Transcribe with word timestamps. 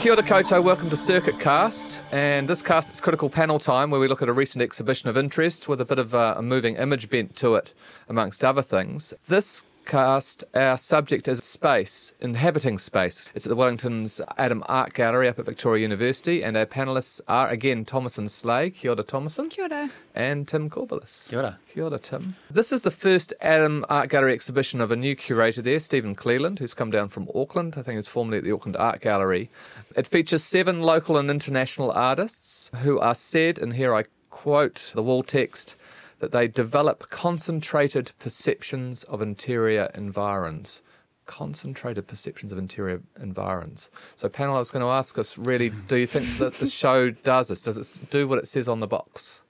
Kia 0.00 0.12
ora 0.12 0.62
welcome 0.62 0.88
to 0.88 0.96
Circuit 0.96 1.38
Cast. 1.38 2.00
And 2.10 2.48
this 2.48 2.62
cast 2.62 2.90
is 2.90 3.02
critical 3.02 3.28
panel 3.28 3.58
time 3.58 3.90
where 3.90 4.00
we 4.00 4.08
look 4.08 4.22
at 4.22 4.30
a 4.30 4.32
recent 4.32 4.62
exhibition 4.62 5.10
of 5.10 5.18
interest 5.18 5.68
with 5.68 5.78
a 5.78 5.84
bit 5.84 5.98
of 5.98 6.14
uh, 6.14 6.36
a 6.38 6.42
moving 6.42 6.76
image 6.76 7.10
bent 7.10 7.36
to 7.36 7.54
it, 7.56 7.74
amongst 8.08 8.42
other 8.42 8.62
things. 8.62 9.12
This 9.28 9.62
cast, 9.84 10.44
our 10.54 10.78
subject 10.78 11.26
as 11.28 11.44
space, 11.44 12.14
inhabiting 12.20 12.78
space. 12.78 13.28
It's 13.34 13.46
at 13.46 13.50
the 13.50 13.56
Wellington's 13.56 14.20
Adam 14.38 14.62
Art 14.68 14.94
Gallery 14.94 15.28
up 15.28 15.38
at 15.38 15.46
Victoria 15.46 15.82
University, 15.82 16.42
and 16.42 16.56
our 16.56 16.66
panellists 16.66 17.20
are 17.28 17.48
again 17.48 17.84
Thomasin 17.84 18.28
Sleigh, 18.28 18.70
kia 18.70 18.92
ora 18.92 19.02
Thomasin, 19.02 19.50
Kia 19.50 19.64
ora. 19.64 19.90
and 20.14 20.46
Tim 20.46 20.70
Corballis. 20.70 21.28
Kia 21.28 21.38
ora. 21.38 21.58
Kia 21.72 21.84
ora, 21.84 21.98
Tim. 21.98 22.36
This 22.50 22.72
is 22.72 22.82
the 22.82 22.90
first 22.90 23.32
Adam 23.40 23.84
Art 23.88 24.08
Gallery 24.08 24.32
exhibition 24.32 24.80
of 24.80 24.92
a 24.92 24.96
new 24.96 25.16
curator 25.16 25.62
there, 25.62 25.80
Stephen 25.80 26.14
Cleland, 26.14 26.58
who's 26.58 26.74
come 26.74 26.90
down 26.90 27.08
from 27.08 27.28
Auckland. 27.34 27.74
I 27.74 27.82
think 27.82 27.92
he 27.92 27.96
was 27.96 28.08
formerly 28.08 28.38
at 28.38 28.44
the 28.44 28.52
Auckland 28.52 28.76
Art 28.76 29.00
Gallery. 29.00 29.50
It 29.96 30.06
features 30.06 30.42
seven 30.42 30.80
local 30.82 31.16
and 31.16 31.30
international 31.30 31.90
artists 31.90 32.70
who 32.82 32.98
are 33.00 33.14
said, 33.14 33.58
and 33.58 33.74
here 33.74 33.94
I 33.94 34.04
quote 34.30 34.92
the 34.94 35.02
wall 35.02 35.22
text, 35.22 35.76
that 36.20 36.32
they 36.32 36.46
develop 36.46 37.10
concentrated 37.10 38.12
perceptions 38.18 39.02
of 39.04 39.20
interior 39.20 39.90
environs. 39.94 40.82
Concentrated 41.26 42.06
perceptions 42.06 42.52
of 42.52 42.58
interior 42.58 43.02
environs. 43.20 43.90
So, 44.16 44.28
panel, 44.28 44.56
I 44.56 44.58
was 44.58 44.70
going 44.70 44.82
to 44.82 44.90
ask 44.90 45.18
us 45.18 45.36
really, 45.36 45.70
do 45.70 45.96
you 45.96 46.06
think 46.06 46.26
that 46.38 46.54
the 46.54 46.68
show 46.68 47.10
does 47.10 47.48
this? 47.48 47.62
Does 47.62 47.76
it 47.76 48.10
do 48.10 48.28
what 48.28 48.38
it 48.38 48.46
says 48.46 48.68
on 48.68 48.80
the 48.80 48.86
box? 48.86 49.42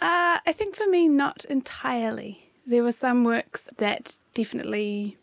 Uh, 0.00 0.38
I 0.46 0.52
think 0.52 0.76
for 0.76 0.86
me, 0.86 1.08
not 1.08 1.44
entirely. 1.46 2.50
There 2.66 2.82
were 2.82 2.92
some 2.92 3.24
works 3.24 3.70
that 3.78 4.16
definitely 4.34 5.16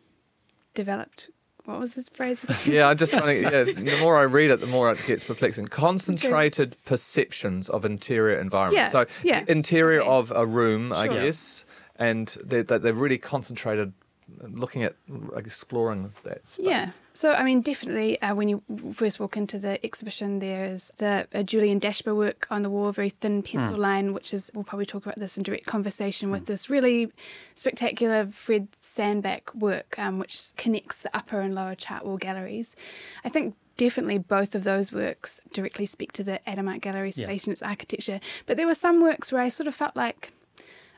developed. 0.73 1.29
What 1.65 1.79
was 1.79 1.93
this 1.93 2.09
phrase? 2.09 2.43
again? 2.43 2.57
Yeah, 2.65 2.89
I'm 2.89 2.97
just 2.97 3.13
trying 3.13 3.41
to. 3.43 3.49
Yeah, 3.51 3.63
the 3.63 3.97
more 4.01 4.17
I 4.17 4.23
read 4.23 4.51
it, 4.51 4.59
the 4.59 4.67
more 4.67 4.91
it 4.91 4.99
gets 5.05 5.23
perplexing. 5.23 5.65
Concentrated 5.65 6.75
perceptions 6.85 7.69
of 7.69 7.85
interior 7.85 8.37
environment. 8.39 8.77
Yeah, 8.77 8.89
so, 8.89 9.05
yeah, 9.23 9.45
interior 9.47 10.01
okay. 10.01 10.09
of 10.09 10.31
a 10.35 10.45
room, 10.45 10.91
I 10.91 11.07
guess, 11.07 11.65
and 11.97 12.35
they, 12.43 12.63
they, 12.63 12.77
they've 12.79 12.97
really 12.97 13.17
concentrated, 13.17 13.93
looking 14.41 14.83
at 14.83 14.95
like, 15.07 15.45
exploring 15.45 16.11
that 16.23 16.45
space. 16.47 16.65
Yeah. 16.65 16.89
So, 17.13 17.33
I 17.33 17.43
mean, 17.43 17.61
definitely, 17.61 18.21
uh, 18.21 18.33
when 18.35 18.49
you 18.49 18.61
first 18.93 19.19
walk 19.19 19.37
into 19.37 19.57
the 19.59 19.83
exhibition, 19.85 20.39
there's 20.39 20.89
the 20.97 21.27
uh, 21.33 21.43
Julian 21.43 21.79
Dashper 21.79 22.15
work 22.15 22.47
on 22.49 22.61
the 22.61 22.69
wall, 22.69 22.91
very 22.91 23.09
thin 23.09 23.43
pencil 23.43 23.77
line, 23.77 24.13
which 24.13 24.33
is, 24.33 24.51
we'll 24.53 24.63
probably 24.63 24.85
talk 24.85 25.05
about 25.05 25.17
this 25.17 25.37
in 25.37 25.43
direct 25.43 25.65
conversation 25.65 26.31
with 26.31 26.45
this 26.47 26.69
really 26.69 27.11
spectacular 27.55 28.25
Fred 28.27 28.67
Sandback 28.79 29.53
work, 29.53 29.97
um, 29.99 30.19
which 30.19 30.55
connects 30.57 30.99
the 30.99 31.15
upper 31.15 31.39
and 31.39 31.53
lower 31.53 31.75
Chartwell 31.75 32.19
galleries. 32.19 32.75
I 33.23 33.29
think 33.29 33.55
definitely 33.77 34.17
both 34.17 34.53
of 34.55 34.63
those 34.63 34.91
works 34.91 35.41
directly 35.51 35.85
speak 35.85 36.11
to 36.13 36.23
the 36.23 36.47
Adam 36.47 36.67
Art 36.67 36.81
Gallery 36.81 37.11
Yeah. 37.15 37.25
space 37.27 37.45
and 37.45 37.51
its 37.51 37.61
architecture. 37.61 38.19
But 38.45 38.57
there 38.57 38.67
were 38.67 38.75
some 38.75 39.01
works 39.01 39.31
where 39.31 39.41
I 39.41 39.49
sort 39.49 39.67
of 39.67 39.75
felt 39.75 39.95
like, 39.95 40.31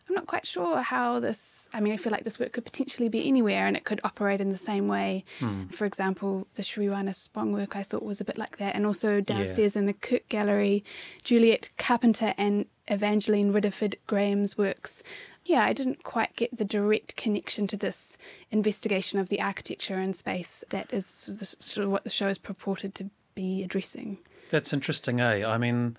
I'm 0.08 0.16
not 0.16 0.28
quite 0.28 0.45
sure 0.45 0.81
how 0.81 1.20
this. 1.20 1.67
I 1.73 1.80
mean, 1.80 1.94
I 1.94 1.98
feel 1.98 2.11
like 2.11 2.23
this 2.23 2.39
work 2.39 2.52
could 2.52 2.66
potentially 2.66 3.09
be 3.09 3.28
anywhere 3.28 3.66
and 3.66 3.75
it 3.75 3.86
could 3.86 4.00
operate 4.03 4.39
in 4.39 4.50
the 4.50 4.58
same 4.58 4.88
way. 4.88 5.25
For 5.70 5.86
example, 5.86 6.48
the 6.53 6.61
Sriwhana 6.61 7.16
Spong 7.16 7.52
work 7.52 7.75
I 7.75 7.84
thought 7.84 8.03
was 8.03 8.22
a 8.22 8.26
bit 8.26 8.38
like 8.38 8.58
that. 8.58 8.76
And 8.76 8.86
also 8.86 9.20
downstairs 9.20 9.76
in 9.76 9.88
the 9.88 9.94
Kirk 9.94 10.30
Gallery, 10.30 10.83
Juliet 11.23 11.70
Carpenter 11.78 12.33
and 12.38 12.67
Evangeline 12.88 13.52
Riddiford 13.52 13.95
Graham's 14.06 14.58
works. 14.58 15.02
Yeah, 15.45 15.64
I 15.64 15.73
didn't 15.73 16.03
quite 16.03 16.36
get 16.36 16.56
the 16.58 16.66
direct 16.66 17.15
connection 17.15 17.67
to 17.67 17.77
this 17.77 18.17
investigation 18.52 19.20
of 19.20 19.30
the 19.30 19.42
architecture 19.42 19.95
and 19.95 20.15
space 20.15 20.64
that 20.70 20.92
is 20.92 21.26
the, 21.39 21.45
sort 21.45 21.86
of 21.86 21.92
what 21.92 22.04
the 22.04 22.10
show 22.10 22.27
is 22.27 22.38
purported 22.38 22.94
to 22.95 23.10
be 23.33 23.64
addressing. 23.64 24.17
That's 24.49 24.73
interesting, 24.73 25.20
eh? 25.20 25.48
I 25.48 25.58
mean, 25.58 25.98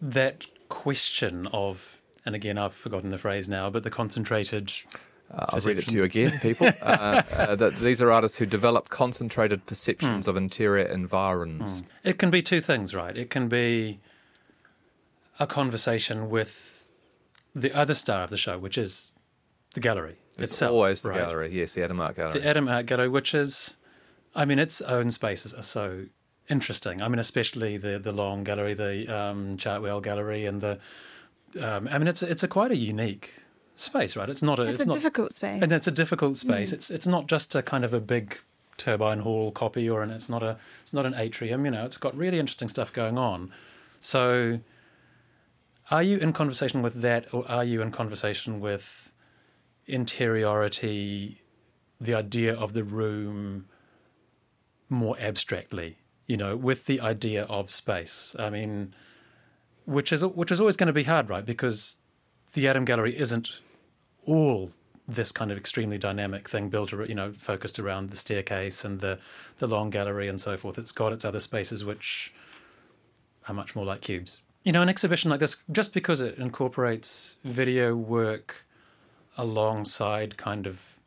that 0.00 0.46
question 0.68 1.46
of, 1.52 2.00
and 2.24 2.34
again, 2.34 2.58
I've 2.58 2.74
forgotten 2.74 3.10
the 3.10 3.18
phrase 3.18 3.48
now, 3.48 3.70
but 3.70 3.82
the 3.82 3.90
concentrated. 3.90 4.72
Uh, 5.32 5.46
I'll 5.48 5.60
read 5.60 5.78
it 5.78 5.86
to 5.88 5.94
you 5.94 6.04
again, 6.04 6.38
people. 6.40 6.66
uh, 6.82 7.22
uh, 7.32 7.54
that 7.56 7.76
these 7.76 8.02
are 8.02 8.12
artists 8.12 8.38
who 8.38 8.46
develop 8.46 8.88
concentrated 8.90 9.66
perceptions 9.66 10.28
of 10.28 10.36
interior 10.36 10.84
environs. 10.84 11.82
It 12.04 12.18
can 12.18 12.30
be 12.30 12.42
two 12.42 12.60
things, 12.60 12.94
right? 12.94 13.16
It 13.16 13.30
can 13.30 13.48
be 13.48 14.00
a 15.40 15.46
conversation 15.46 16.28
with 16.28 16.84
the 17.54 17.72
other 17.72 17.94
star 17.94 18.24
of 18.24 18.30
the 18.30 18.36
show, 18.36 18.58
which 18.58 18.76
is 18.78 19.12
the 19.74 19.80
gallery 19.80 20.16
It's 20.38 20.52
itself. 20.52 20.72
always 20.72 21.02
the 21.02 21.10
right? 21.10 21.18
gallery, 21.18 21.50
yes, 21.52 21.74
the 21.74 21.82
Adam 21.82 22.00
Art 22.00 22.16
Gallery. 22.16 22.40
The 22.40 22.46
Adam 22.46 22.68
Art 22.68 22.86
Gallery, 22.86 23.08
which 23.08 23.34
is, 23.34 23.78
I 24.34 24.44
mean, 24.44 24.58
its 24.58 24.80
own 24.82 25.10
spaces 25.10 25.54
are 25.54 25.62
so 25.62 26.06
interesting. 26.48 27.00
I 27.02 27.08
mean, 27.08 27.18
especially 27.18 27.78
the 27.78 27.98
the 27.98 28.12
Long 28.12 28.44
Gallery, 28.44 28.74
the 28.74 29.08
um, 29.08 29.56
Chartwell 29.56 30.02
Gallery, 30.02 30.46
and 30.46 30.60
the. 30.60 30.78
Um, 31.60 31.88
I 31.88 31.98
mean, 31.98 32.08
it's 32.08 32.22
a, 32.22 32.30
it's 32.30 32.42
a 32.42 32.48
quite 32.48 32.70
a 32.70 32.76
unique 32.76 33.34
space, 33.76 34.16
right? 34.16 34.28
It's 34.28 34.42
not 34.42 34.58
a. 34.58 34.64
It's, 34.64 34.82
a 34.82 34.86
not, 34.86 34.94
difficult 34.94 35.32
space. 35.32 35.62
and 35.62 35.72
it's 35.72 35.86
a 35.86 35.92
difficult 35.92 36.38
space. 36.38 36.70
Mm. 36.70 36.74
It's 36.74 36.90
it's 36.90 37.06
not 37.06 37.26
just 37.26 37.54
a 37.54 37.62
kind 37.62 37.84
of 37.84 37.92
a 37.92 38.00
big 38.00 38.38
turbine 38.76 39.20
hall 39.20 39.50
copy, 39.50 39.88
or 39.88 40.02
an 40.02 40.10
it's 40.10 40.28
not 40.28 40.42
a 40.42 40.58
it's 40.82 40.92
not 40.92 41.06
an 41.06 41.14
atrium. 41.14 41.64
You 41.64 41.72
know, 41.72 41.84
it's 41.84 41.96
got 41.96 42.16
really 42.16 42.38
interesting 42.38 42.68
stuff 42.68 42.92
going 42.92 43.18
on. 43.18 43.52
So, 44.00 44.60
are 45.90 46.02
you 46.02 46.18
in 46.18 46.32
conversation 46.32 46.82
with 46.82 47.00
that, 47.02 47.32
or 47.32 47.48
are 47.50 47.64
you 47.64 47.82
in 47.82 47.90
conversation 47.90 48.60
with 48.60 49.12
interiority, 49.86 51.42
the 52.00 52.14
idea 52.14 52.54
of 52.54 52.72
the 52.72 52.84
room 52.84 53.66
more 54.88 55.16
abstractly? 55.18 55.98
You 56.26 56.36
know, 56.36 56.56
with 56.56 56.86
the 56.86 57.00
idea 57.00 57.44
of 57.44 57.70
space. 57.70 58.34
I 58.38 58.48
mean, 58.48 58.94
which 59.84 60.12
is 60.12 60.24
which 60.24 60.50
is 60.50 60.60
always 60.60 60.76
going 60.76 60.88
to 60.88 60.92
be 60.92 61.04
hard, 61.04 61.28
right? 61.28 61.44
Because 61.44 61.98
the 62.52 62.68
Adam 62.68 62.84
Gallery 62.84 63.18
isn't 63.18 63.60
all 64.26 64.70
this 65.08 65.32
kind 65.32 65.50
of 65.50 65.58
extremely 65.58 65.98
dynamic 65.98 66.48
thing 66.48 66.68
built, 66.68 66.92
you 66.92 67.14
know, 67.14 67.32
focused 67.32 67.78
around 67.78 68.10
the 68.10 68.16
staircase 68.16 68.84
and 68.84 69.00
the 69.00 69.18
the 69.58 69.66
long 69.66 69.90
gallery 69.90 70.28
and 70.28 70.40
so 70.40 70.56
forth. 70.56 70.78
It's 70.78 70.92
got 70.92 71.12
its 71.12 71.24
other 71.24 71.40
spaces 71.40 71.84
which 71.84 72.32
are 73.48 73.54
much 73.54 73.74
more 73.74 73.84
like 73.84 74.00
cubes. 74.00 74.40
You 74.62 74.72
know, 74.72 74.82
an 74.82 74.88
exhibition 74.88 75.30
like 75.30 75.40
this, 75.40 75.56
just 75.72 75.92
because 75.92 76.20
it 76.20 76.38
incorporates 76.38 77.36
video 77.44 77.96
work 77.96 78.64
alongside 79.36 80.36
kind 80.36 80.66
of 80.66 80.98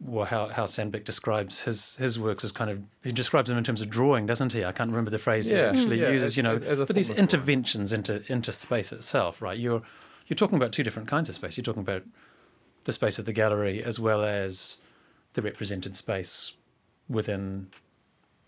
well, 0.00 0.26
how 0.26 0.48
how 0.48 0.66
Sandback 0.66 1.04
describes 1.04 1.62
his 1.62 1.96
his 1.96 2.18
works 2.18 2.44
as 2.44 2.52
kind 2.52 2.70
of 2.70 2.82
he 3.02 3.12
describes 3.12 3.48
them 3.48 3.56
in 3.58 3.64
terms 3.64 3.80
of 3.80 3.88
drawing, 3.88 4.26
doesn't 4.26 4.52
he? 4.52 4.64
I 4.64 4.72
can't 4.72 4.90
remember 4.90 5.10
the 5.10 5.18
phrase 5.18 5.50
Yeah. 5.50 5.72
he 5.72 5.78
actually 5.78 6.00
Yeah, 6.00 6.10
uses. 6.10 6.30
as- 6.32 6.36
you 6.36 6.42
know, 6.42 6.54
as- 6.56 6.62
as 6.62 6.78
but 6.80 6.94
these 6.94 7.08
form 7.08 7.18
of 7.18 7.28
drawing. 7.28 7.40
interventions 7.42 7.92
into 7.92 8.22
into 8.30 8.52
space 8.52 8.92
itself, 8.92 9.40
right? 9.40 9.58
You're 9.58 9.82
you're 10.26 10.34
talking 10.36 10.56
about 10.56 10.72
two 10.72 10.82
different 10.82 11.08
kinds 11.08 11.28
of 11.28 11.34
space. 11.34 11.56
You're 11.56 11.64
talking 11.64 11.82
about 11.82 12.02
the 12.84 12.92
space 12.92 13.18
of 13.18 13.24
the 13.24 13.32
gallery 13.32 13.82
as 13.82 13.98
well 13.98 14.22
as 14.24 14.80
the 15.34 15.42
represented 15.42 15.96
space 15.96 16.52
within 17.08 17.68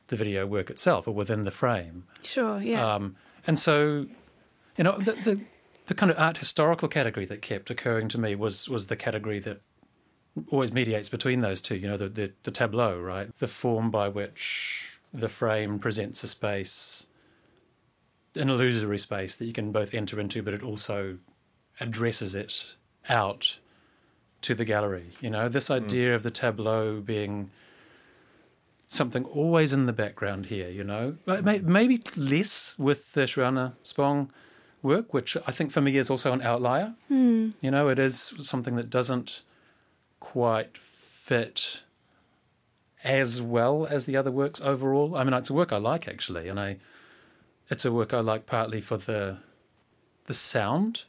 the 0.08 0.16
video 0.16 0.47
work 0.47 0.70
itself 0.70 1.06
or 1.06 1.12
within 1.14 1.44
the 1.44 1.50
frame. 1.50 2.04
sure, 2.22 2.60
yeah. 2.62 2.94
Um, 2.94 3.16
and 3.47 3.58
so, 3.58 4.06
you 4.76 4.84
know, 4.84 4.98
the, 4.98 5.12
the 5.12 5.41
the 5.87 5.94
kind 5.94 6.10
of 6.10 6.19
art 6.19 6.37
historical 6.38 6.88
category 6.88 7.25
that 7.26 7.41
kept 7.42 7.70
occurring 7.70 8.08
to 8.10 8.19
me 8.19 8.34
was 8.34 8.69
was 8.69 8.87
the 8.88 8.97
category 8.97 9.38
that 9.41 9.60
always 10.50 10.72
mediates 10.72 11.09
between 11.09 11.41
those 11.41 11.60
two. 11.60 11.76
You 11.76 11.88
know, 11.88 11.97
the 11.97 12.09
the, 12.09 12.32
the 12.43 12.50
tableau, 12.50 12.99
right? 12.99 13.37
The 13.38 13.49
form 13.49 13.91
by 13.91 14.09
which 14.09 14.99
the 15.12 15.28
frame 15.28 15.78
presents 15.78 16.22
a 16.22 16.28
space, 16.28 17.06
an 18.35 18.50
illusory 18.50 18.99
space 18.99 19.37
that 19.37 19.46
you 19.46 19.52
can 19.52 19.73
both 19.73 19.94
enter 19.94 20.20
into, 20.20 20.43
but 20.43 20.55
it 20.55 20.62
also 20.62 21.19
addresses 21.81 22.35
it 22.35 22.75
out 23.08 23.58
to 24.43 24.55
the 24.55 24.64
gallery. 24.64 25.12
You 25.20 25.31
know, 25.31 25.49
this 25.49 25.70
idea 25.70 26.14
of 26.14 26.23
the 26.23 26.31
tableau 26.31 27.00
being 27.00 27.50
something 28.87 29.25
always 29.25 29.73
in 29.73 29.87
the 29.87 29.93
background 29.93 30.46
here, 30.46 30.69
you 30.69 30.84
know. 30.84 31.17
But 31.25 31.44
Maybe 31.44 32.00
less 32.17 32.79
with 32.79 33.12
the 33.12 33.23
Sriwhana 33.23 33.75
Spong 33.82 34.31
work, 34.82 35.12
which 35.12 35.37
I 35.46 35.52
think 35.52 35.73
for 35.73 35.81
me 35.81 35.96
is 35.96 36.11
also 36.11 36.32
an 36.32 36.43
outlier. 36.43 36.94
Hmm. 37.08 37.50
You 37.61 37.70
know, 37.70 37.88
it 37.88 37.99
is 37.99 38.34
something 38.41 38.76
that 38.76 38.91
doesn't 38.91 39.43
quite 40.20 40.76
fit 40.79 41.82
as 43.05 43.41
well 43.41 43.87
as 43.87 44.05
the 44.05 44.17
other 44.17 44.31
works 44.31 44.61
overall. 44.61 45.17
I 45.17 45.25
mean, 45.25 45.32
it's 45.32 45.50
a 45.50 45.55
work 45.55 45.73
I 45.73 45.76
like 45.76 46.09
actually, 46.09 46.49
and 46.49 46.59
I 46.59 46.79
it's 47.70 47.85
a 47.85 47.93
work 47.93 48.12
I 48.12 48.20
like 48.20 48.47
partly 48.47 48.81
for 48.81 48.97
the 48.97 49.38
the 50.26 50.35
sound, 50.35 51.05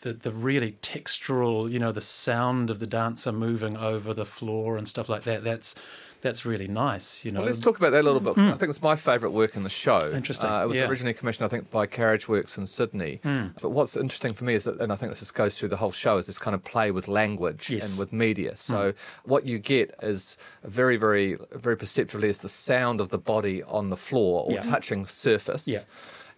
the 0.00 0.12
the 0.12 0.32
really 0.32 0.72
textural, 0.82 1.70
you 1.70 1.78
know, 1.78 1.92
the 1.92 2.00
sound 2.00 2.70
of 2.70 2.78
the 2.78 2.86
dancer 2.86 3.32
moving 3.32 3.76
over 3.76 4.12
the 4.12 4.26
floor 4.26 4.76
and 4.76 4.88
stuff 4.88 5.08
like 5.08 5.22
that. 5.24 5.44
That's 5.44 5.74
that's 6.22 6.44
really 6.46 6.68
nice. 6.68 7.24
You 7.24 7.32
know, 7.32 7.40
Well, 7.40 7.46
let's 7.46 7.60
talk 7.60 7.76
about 7.76 7.90
that 7.90 8.00
a 8.00 8.06
little 8.06 8.20
bit. 8.20 8.38
I 8.38 8.52
hmm. 8.52 8.56
think 8.56 8.70
it's 8.70 8.80
my 8.80 8.96
favourite 8.96 9.32
work 9.34 9.56
in 9.56 9.64
the 9.64 9.70
show. 9.70 10.10
Interesting, 10.12 10.48
Uh, 10.48 10.62
it 10.62 10.68
was 10.68 10.78
yeah. 10.78 10.88
originally 10.88 11.12
commissioned, 11.12 11.44
I 11.44 11.48
think, 11.48 11.70
by 11.70 11.84
Carriage 11.86 12.28
Works 12.28 12.56
in 12.56 12.66
Sydney. 12.66 13.20
Hmm. 13.22 13.48
But 13.60 13.70
what's 13.70 13.96
interesting 13.96 14.32
for 14.32 14.44
me 14.44 14.54
is 14.54 14.64
that, 14.64 14.80
and 14.80 14.92
I 14.92 14.96
think 14.96 15.10
this 15.10 15.18
just 15.18 15.34
goes 15.34 15.58
through 15.58 15.70
the 15.70 15.76
whole 15.76 15.92
show, 15.92 16.18
is 16.18 16.26
this 16.26 16.38
kind 16.38 16.54
of 16.54 16.64
play 16.64 16.90
with 16.90 17.08
language 17.08 17.68
Yes. 17.68 17.90
and 17.90 17.98
with 17.98 18.12
media. 18.12 18.50
Hmm. 18.50 18.56
So 18.56 18.92
what 19.24 19.44
you 19.44 19.58
get 19.58 19.94
is 20.02 20.38
very, 20.64 20.96
very, 20.96 21.36
very 21.52 21.76
perceptively 21.76 22.28
is 22.28 22.38
the 22.38 22.48
sound 22.48 23.00
of 23.00 23.08
the 23.10 23.18
body 23.18 23.62
on 23.64 23.90
the 23.90 23.96
floor 23.96 24.44
or 24.44 24.52
Yeah. 24.52 24.62
touching 24.62 25.06
surface. 25.06 25.66
Yeah. 25.68 25.80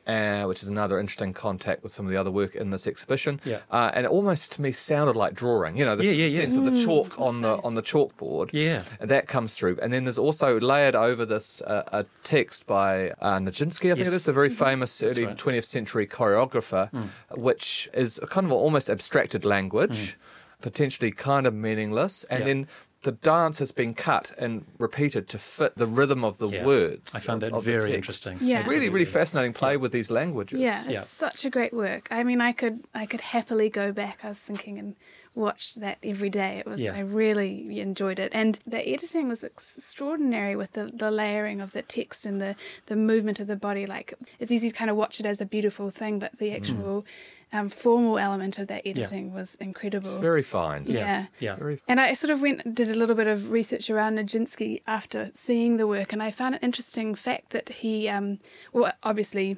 Uh, 0.06 0.45
which 0.45 0.62
is 0.62 0.69
another 0.69 0.99
interesting 1.01 1.33
contact 1.33 1.83
with 1.83 1.91
some 1.91 2.05
of 2.05 2.12
the 2.12 2.19
other 2.19 2.31
work 2.31 2.55
in 2.55 2.69
this 2.69 2.87
exhibition. 2.87 3.41
Yeah. 3.43 3.61
Uh, 3.71 3.91
and 3.95 4.05
it 4.05 4.11
almost 4.11 4.53
to 4.53 4.61
me 4.61 4.71
sounded 4.71 5.17
like 5.17 5.33
drawing. 5.33 5.79
You 5.79 5.87
know, 5.87 5.97
the 5.97 6.05
Yeah, 6.05 6.11
yeah, 6.12 6.27
yeah. 6.27 6.37
sense 6.41 6.56
of 6.56 6.65
the 6.67 6.85
chalk 6.85 7.19
on 7.19 7.41
the 7.41 7.56
nice. 7.56 7.65
on 7.65 7.75
the 7.75 7.83
chalkboard. 7.83 8.51
Yeah. 8.53 8.83
And 9.01 9.11
that 9.11 9.29
comes 9.29 9.55
through. 9.55 9.79
And 9.81 9.95
then 9.95 10.05
there's 10.05 10.19
also 10.19 10.61
layered 10.61 10.95
over 10.95 11.25
this 11.25 11.62
uh, 11.62 11.85
a 11.91 12.05
text 12.23 12.67
by 12.67 13.12
uh, 13.12 13.39
Nijinsky, 13.39 13.87
I 13.93 13.95
think 13.95 13.99
Yes. 14.01 14.09
it 14.09 14.15
is, 14.17 14.25
the 14.25 14.35
very 14.35 14.51
famous 14.51 15.03
early 15.03 15.25
right. 15.25 15.39
20th 15.39 15.65
century 15.65 16.06
choreographer, 16.06 16.91
which 17.35 17.89
is 17.95 18.19
a 18.23 18.27
kind 18.27 18.45
of 18.45 18.53
almost 18.53 18.91
abstracted 18.91 19.47
language, 19.47 20.19
potentially 20.61 21.12
kind 21.12 21.47
of 21.47 21.55
meaningless. 21.55 22.25
And 22.25 22.41
Yeah. 22.41 22.45
then 22.47 22.69
the 23.05 23.12
dance 23.12 23.59
has 23.59 23.71
been 23.71 23.95
cut 23.95 24.33
and 24.39 24.65
repeated 24.79 25.29
to 25.29 25.39
fit 25.39 25.77
the 25.77 25.87
rhythm 25.87 26.25
of 26.25 26.39
the 26.39 26.49
Yeah. 26.49 26.65
words. 26.65 27.15
I 27.15 27.21
found 27.21 27.43
of- 27.43 27.51
that 27.51 27.56
of 27.56 27.65
the 27.65 27.71
very 27.71 27.83
text. 27.85 27.95
interesting. 27.95 28.39
Yeah. 28.41 28.67
Really, 28.67 28.89
really 28.89 29.05
fascinating 29.05 29.53
play 29.53 29.77
with 29.77 29.93
these 29.93 30.11
languages. 30.11 30.59
Yeah, 30.61 30.81
it's 30.83 30.91
Yeah. 30.91 31.01
such 31.03 31.45
a 31.45 31.51
great 31.51 31.73
work. 31.73 32.09
I 32.11 32.25
mean, 32.25 32.41
I 32.41 32.53
could 32.53 32.85
I 32.95 33.06
could 33.06 33.21
happily 33.21 33.69
go 33.69 33.93
back. 33.93 34.25
I 34.25 34.29
was 34.29 34.39
thinking 34.39 34.79
and 34.79 34.97
watch 35.35 35.75
that 35.75 35.99
every 36.03 36.31
day. 36.31 36.59
It 36.59 36.67
was 36.67 36.81
Yeah. 36.81 36.95
I 36.95 37.01
really 37.01 37.81
enjoyed 37.81 38.19
it, 38.19 38.31
and 38.33 38.59
the 38.67 38.81
editing 38.89 39.29
was 39.29 39.43
extraordinary 39.45 40.56
with 40.56 40.73
the, 40.73 40.85
the 40.93 41.11
layering 41.11 41.61
of 41.61 41.73
the 41.73 41.83
text 41.83 42.25
and 42.25 42.41
the 42.41 42.56
the 42.87 42.97
movement 42.97 43.39
of 43.41 43.47
the 43.47 43.56
body. 43.56 43.85
Like 43.87 44.15
it's 44.39 44.51
easy 44.51 44.71
to 44.71 44.75
kind 44.75 44.91
of 44.91 44.97
watch 44.97 45.21
it 45.21 45.27
as 45.27 45.41
a 45.41 45.47
beautiful 45.47 45.91
thing, 45.91 46.19
but 46.19 46.39
the 46.39 46.51
mm. 46.51 46.56
actual 46.56 47.05
um, 47.55 47.69
formal 47.69 48.19
element 48.19 48.59
of 48.59 48.67
that 48.67 48.83
editing 48.85 49.33
was 49.33 49.55
incredible. 49.56 50.11
It's 50.11 50.21
very 50.21 50.43
fine. 50.43 50.85
Yeah. 50.87 50.99
Yeah. 50.99 51.27
Yeah. 51.39 51.56
Very 51.56 51.79
And 51.89 52.01
I 52.01 52.12
sort 52.12 52.31
of 52.31 52.41
went 52.43 52.75
did 52.75 52.91
a 52.91 52.95
little 52.95 53.15
bit 53.15 53.29
of 53.29 53.51
research 53.51 53.89
around 53.89 54.19
Nijinsky 54.19 54.83
after 54.87 55.31
seeing 55.35 55.77
the 55.77 55.87
work, 55.87 56.12
and 56.12 56.23
I 56.23 56.31
found 56.31 56.56
an 56.56 56.61
interesting 56.62 57.15
fact 57.15 57.51
that 57.51 57.69
he, 57.69 58.09
um, 58.09 58.41
well, 58.73 58.93
obviously. 59.03 59.56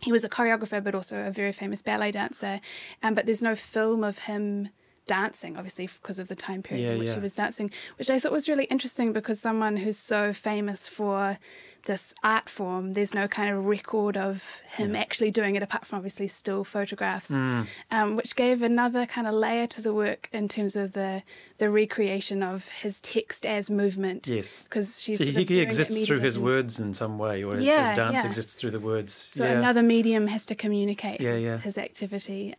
He 0.00 0.10
was 0.10 0.24
a 0.24 0.28
choreographer, 0.28 0.82
but 0.82 0.96
also 0.96 1.24
a 1.24 1.30
very 1.30 1.52
famous 1.52 1.80
ballet 1.80 2.10
dancer. 2.10 2.60
Um, 3.04 3.14
but 3.14 3.24
there's 3.24 3.40
no 3.40 3.54
film 3.54 4.02
of 4.02 4.18
him 4.18 4.70
dancing, 5.06 5.56
obviously, 5.56 5.86
because 5.86 6.18
of 6.18 6.26
the 6.26 6.34
time 6.34 6.60
period 6.60 6.84
Yeah, 6.84 6.92
in 6.94 6.98
which 6.98 7.08
yeah. 7.10 7.14
he 7.14 7.20
was 7.20 7.36
dancing, 7.36 7.70
which 7.98 8.10
I 8.10 8.18
thought 8.18 8.32
was 8.32 8.48
really 8.48 8.64
interesting 8.64 9.12
because 9.12 9.38
someone 9.38 9.76
who's 9.76 9.98
so 9.98 10.32
famous 10.32 10.88
for 10.88 11.38
this 11.84 12.14
art 12.22 12.48
form, 12.48 12.94
there's 12.94 13.12
no 13.14 13.26
kind 13.28 13.50
of 13.52 13.64
record 13.66 14.16
of 14.16 14.60
him 14.76 14.94
actually 14.94 15.30
doing 15.30 15.56
it 15.56 15.62
apart 15.62 15.84
from 15.84 15.96
obviously 15.96 16.28
still 16.28 16.64
photographs, 16.64 17.28
Hmm. 17.30 17.62
um, 17.90 18.16
which 18.16 18.36
gave 18.36 18.62
another 18.62 19.04
kind 19.06 19.26
of 19.26 19.34
layer 19.34 19.66
to 19.68 19.80
the 19.82 19.92
work 19.92 20.28
in 20.32 20.48
terms 20.48 20.76
of 20.76 20.92
the 20.92 21.22
the 21.58 21.70
recreation 21.70 22.42
of 22.42 22.66
his 22.68 23.00
text 23.00 23.46
as 23.46 23.70
movement. 23.70 24.26
Yes. 24.26 24.64
because 24.64 25.00
she's 25.00 25.18
sort 25.18 25.28
he, 25.30 25.44
he 25.44 25.60
exists 25.60 26.06
through 26.06 26.18
his 26.20 26.38
words 26.38 26.80
in 26.80 26.92
some 26.94 27.18
way, 27.18 27.44
or 27.44 27.54
his, 27.54 27.64
Yeah, 27.64 27.88
his 27.88 27.96
dance 27.96 28.14
yeah. 28.14 28.26
exists 28.26 28.54
through 28.54 28.72
the 28.72 28.80
words. 28.80 29.12
So 29.12 29.44
yeah. 29.44 29.52
another 29.52 29.82
medium 29.82 30.26
has 30.26 30.44
to 30.46 30.54
communicate 30.56 31.20
Yeah, 31.20 31.32
his, 31.34 31.42
yeah. 31.42 31.58
his 31.58 31.78
activity. 31.78 32.54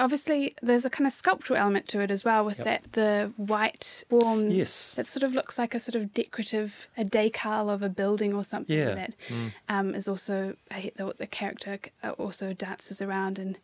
Obviously, 0.00 0.54
there's 0.62 0.86
a 0.86 0.90
kind 0.90 1.06
of 1.06 1.12
sculptural 1.12 1.58
element 1.58 1.86
to 1.88 2.00
it 2.00 2.10
as 2.10 2.24
well, 2.24 2.42
with 2.44 2.58
Yep. 2.58 2.64
that 2.66 2.92
the 2.92 3.32
white 3.36 4.02
form 4.08 4.50
Yes. 4.50 4.94
that 4.94 5.06
sort 5.06 5.22
of 5.22 5.34
looks 5.34 5.58
like 5.58 5.74
a 5.74 5.78
sort 5.80 5.94
of 5.94 6.14
decorative, 6.14 6.88
a 6.96 7.04
decal 7.04 7.68
of 7.72 7.82
a 7.82 7.90
building 7.90 8.32
or 8.34 8.42
something 8.42 8.76
Yeah. 8.76 8.94
that 8.94 9.14
Mm. 9.28 9.52
um, 9.68 9.94
is 9.94 10.08
also 10.08 10.56
I 10.70 10.74
hate 10.80 10.96
the, 10.96 11.14
the 11.18 11.26
character 11.26 11.78
uh, 12.02 12.10
also 12.12 12.52
dances 12.54 13.02
around 13.02 13.38
and 13.38 13.58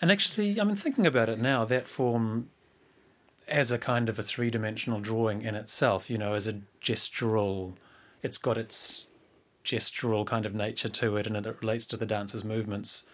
And 0.00 0.10
actually, 0.10 0.60
I 0.60 0.64
mean, 0.64 0.76
thinking 0.76 1.06
about 1.06 1.28
it 1.28 1.38
now, 1.38 1.64
that 1.64 1.86
form 1.88 2.48
as 3.48 3.70
a 3.72 3.78
kind 3.78 4.08
of 4.08 4.18
a 4.18 4.22
three 4.22 4.50
dimensional 4.50 5.00
drawing 5.00 5.42
in 5.42 5.54
itself, 5.56 6.08
you 6.08 6.16
know, 6.18 6.34
as 6.34 6.46
a 6.48 6.60
gestural, 6.80 7.74
it's 8.22 8.38
got 8.38 8.56
its 8.56 9.06
gestural 9.64 10.24
kind 10.26 10.46
of 10.46 10.54
nature 10.54 10.88
to 10.88 11.16
it 11.16 11.26
and 11.26 11.36
it 11.36 11.56
relates 11.60 11.86
to 11.86 11.96
the 11.96 12.06
dancer's 12.06 12.44
movements, 12.44 13.04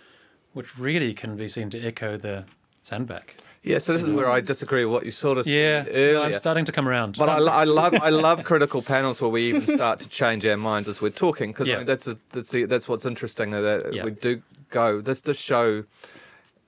which 0.52 0.78
really 0.78 1.12
can 1.14 1.36
be 1.36 1.48
seen 1.48 1.68
to 1.70 1.80
echo 1.82 2.16
the 2.16 2.44
Sandback. 2.88 3.35
Yeah, 3.62 3.79
so 3.79 3.93
this 3.93 4.05
is 4.05 4.12
where 4.12 4.31
I 4.31 4.40
disagree 4.40 4.85
with 4.85 4.93
what 4.94 5.05
you 5.05 5.11
sort 5.11 5.37
of 5.37 5.46
Yeah, 5.46 5.85
said 5.85 5.93
earlier. 5.94 6.20
I'm 6.20 6.35
starting 6.35 6.64
to 6.64 6.73
come 6.73 6.88
around. 6.88 7.19
But 7.19 7.29
I, 7.29 7.38
I 7.62 7.64
love 7.81 7.94
I 7.94 8.08
love 8.11 8.44
critical 8.44 8.82
panels 8.82 9.20
where 9.20 9.31
we 9.31 9.43
even 9.49 9.61
start 9.62 9.99
to 10.00 10.08
change 10.08 10.46
our 10.46 10.56
minds 10.56 10.88
as 10.88 11.02
we're 11.02 11.11
talking 11.26 11.50
because 11.50 11.69
Yeah. 11.69 11.82
that's 11.82 12.06
a, 12.06 12.17
that's 12.32 12.50
the, 12.50 12.64
that's 12.64 12.88
what's 12.88 13.05
interesting 13.05 13.50
that 13.50 13.90
Yeah. 13.93 14.05
we 14.05 14.12
do 14.12 14.43
go 14.70 15.00
this 15.00 15.20
this 15.23 15.38
show. 15.38 15.85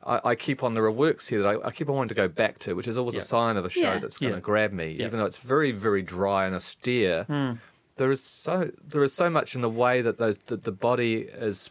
I, 0.05 0.21
I 0.31 0.35
keep 0.35 0.63
on 0.65 0.75
there 0.75 0.85
are 0.85 0.91
works 0.91 1.29
here 1.29 1.43
that 1.43 1.49
I, 1.49 1.69
I 1.69 1.71
keep 1.71 1.89
on 1.89 1.95
wanting 1.95 2.09
to 2.09 2.15
go 2.15 2.29
back 2.29 2.59
to, 2.61 2.75
which 2.75 2.89
is 2.89 2.97
always 2.97 3.15
Yeah. 3.15 3.21
a 3.21 3.25
sign 3.25 3.57
of 3.57 3.65
a 3.65 3.71
show 3.71 3.81
Yeah. 3.93 3.99
that's 3.99 4.19
going 4.19 4.33
to 4.33 4.39
Yeah. 4.39 4.41
grab 4.51 4.73
me, 4.73 4.97
Yeah. 4.99 5.07
even 5.07 5.19
though 5.21 5.27
it's 5.27 5.39
very 5.39 5.73
very 5.73 6.03
dry 6.03 6.45
and 6.47 6.55
austere. 6.55 7.25
Hmm. 7.25 7.53
There 7.97 8.11
is 8.11 8.23
so 8.23 8.71
there 8.87 9.05
is 9.05 9.13
so 9.15 9.31
much 9.31 9.55
in 9.55 9.61
the 9.61 9.71
way 9.71 10.03
that 10.03 10.19
those 10.19 10.39
that 10.47 10.65
the 10.65 10.73
body 10.73 11.29
is 11.51 11.71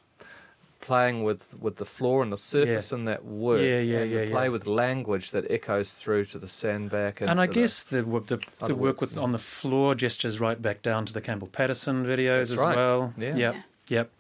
playing 0.89 1.23
with 1.23 1.43
with 1.59 1.75
the 1.75 1.85
floor 1.85 2.23
and 2.23 2.31
the 2.31 2.43
surface 2.53 2.91
in 2.91 3.05
that 3.05 3.23
work 3.23 3.61
Yeah, 3.61 3.79
yeah, 3.79 3.99
and 3.99 4.11
yeah, 4.11 4.25
the 4.25 4.31
play 4.31 4.43
yeah. 4.45 4.55
with 4.55 4.65
language 4.65 5.29
that 5.31 5.45
echoes 5.51 5.93
through 5.93 6.25
to 6.31 6.39
the 6.39 6.47
Sandback 6.47 7.21
and 7.21 7.39
I 7.39 7.45
to 7.45 7.53
the- 7.53 7.61
guess 7.61 7.83
the 7.83 8.01
the, 8.01 8.39
the 8.65 8.75
work 8.75 8.99
with 8.99 9.15
on 9.17 9.31
the 9.31 9.37
floor 9.37 9.93
gestures 9.93 10.39
right 10.39 10.59
back 10.59 10.81
down 10.81 11.05
to 11.05 11.13
the 11.13 11.21
Campbell 11.21 11.47
Patterson 11.47 12.05
videos 12.05 12.49
That's 12.49 12.51
as 12.53 12.57
right. 12.57 12.75
well. 12.75 13.13
Yeah. 13.17 13.35
Yep. 13.35 13.53
Yeah. 13.55 13.61
Yep. 13.97 14.11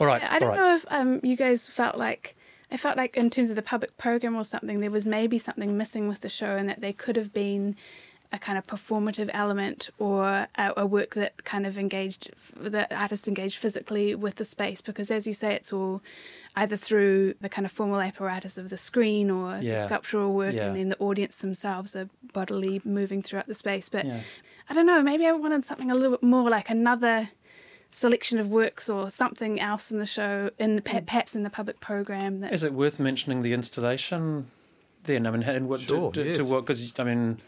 All 0.00 0.06
right. 0.06 0.22
I 0.22 0.38
don't 0.38 0.42
all 0.50 0.56
right. 0.56 0.60
know 0.60 0.74
if 0.76 0.84
um, 0.90 1.20
you 1.22 1.36
guys 1.36 1.68
felt 1.68 1.96
like 1.96 2.36
I 2.70 2.76
felt 2.76 2.96
like 2.96 3.16
in 3.16 3.30
terms 3.30 3.50
of 3.50 3.56
the 3.56 3.62
public 3.62 3.96
program 3.96 4.36
or 4.36 4.44
something, 4.44 4.80
there 4.80 4.90
was 4.90 5.06
maybe 5.06 5.38
something 5.38 5.76
missing 5.76 6.06
with 6.06 6.20
the 6.20 6.28
show, 6.28 6.54
and 6.56 6.68
that 6.68 6.80
there 6.80 6.92
could 6.92 7.16
have 7.16 7.32
been 7.32 7.76
a 8.32 8.38
kind 8.38 8.56
of 8.56 8.66
performative 8.66 9.28
element 9.32 9.90
or 9.98 10.24
a, 10.56 10.72
a 10.76 10.86
work 10.86 11.14
that 11.14 11.44
kind 11.44 11.66
of 11.66 11.76
engaged 11.76 12.30
the 12.56 12.86
artist 12.96 13.26
engaged 13.26 13.56
physically 13.58 14.14
with 14.14 14.36
the 14.36 14.44
space 14.44 14.80
because 14.80 15.10
as 15.10 15.26
you 15.26 15.32
say 15.32 15.52
it's 15.54 15.72
all 15.72 16.00
either 16.56 16.76
through 16.76 17.34
the 17.40 17.48
kind 17.48 17.66
of 17.66 17.72
formal 17.72 18.00
apparatus 18.00 18.56
of 18.56 18.70
the 18.70 18.76
screen 18.76 19.30
or 19.30 19.58
the 19.58 19.76
sculptural 19.76 20.32
work 20.32 20.54
Yeah. 20.54 20.66
and 20.66 20.76
then 20.76 20.88
the 20.90 20.98
audience 20.98 21.38
themselves 21.38 21.96
are 21.96 22.08
bodily 22.32 22.80
moving 22.84 23.20
throughout 23.20 23.48
the 23.48 23.54
space 23.54 23.88
but 23.88 24.06
Yeah. 24.06 24.20
I 24.68 24.74
don't 24.74 24.86
know 24.86 25.02
maybe 25.02 25.26
I 25.26 25.32
wanted 25.32 25.64
something 25.64 25.90
a 25.90 25.94
little 25.96 26.12
bit 26.12 26.22
more 26.22 26.48
like 26.48 26.70
another 26.70 27.30
selection 27.90 28.38
of 28.38 28.48
works 28.48 28.88
or 28.88 29.10
something 29.10 29.60
else 29.60 29.90
in 29.90 29.98
the 29.98 30.06
show, 30.06 30.50
in 30.60 30.80
pe- 30.80 31.00
mm. 31.00 31.06
perhaps 31.06 31.34
in 31.34 31.42
the 31.42 31.50
public 31.50 31.80
program. 31.80 32.38
That 32.38 32.52
Is 32.52 32.62
it 32.62 32.72
worth 32.72 33.00
mentioning 33.00 33.42
the 33.42 33.52
installation 33.52 34.46
then? 35.02 35.26
I 35.26 35.32
mean, 35.32 35.42
and 35.42 35.68
what 35.68 35.80
Sure, 35.80 36.12
to, 36.12 36.22
to, 36.22 36.28
yes. 36.28 36.36
to 36.38 36.44
what? 36.44 36.60
Because 36.66 36.94
I 37.00 37.02
mean, 37.02 37.38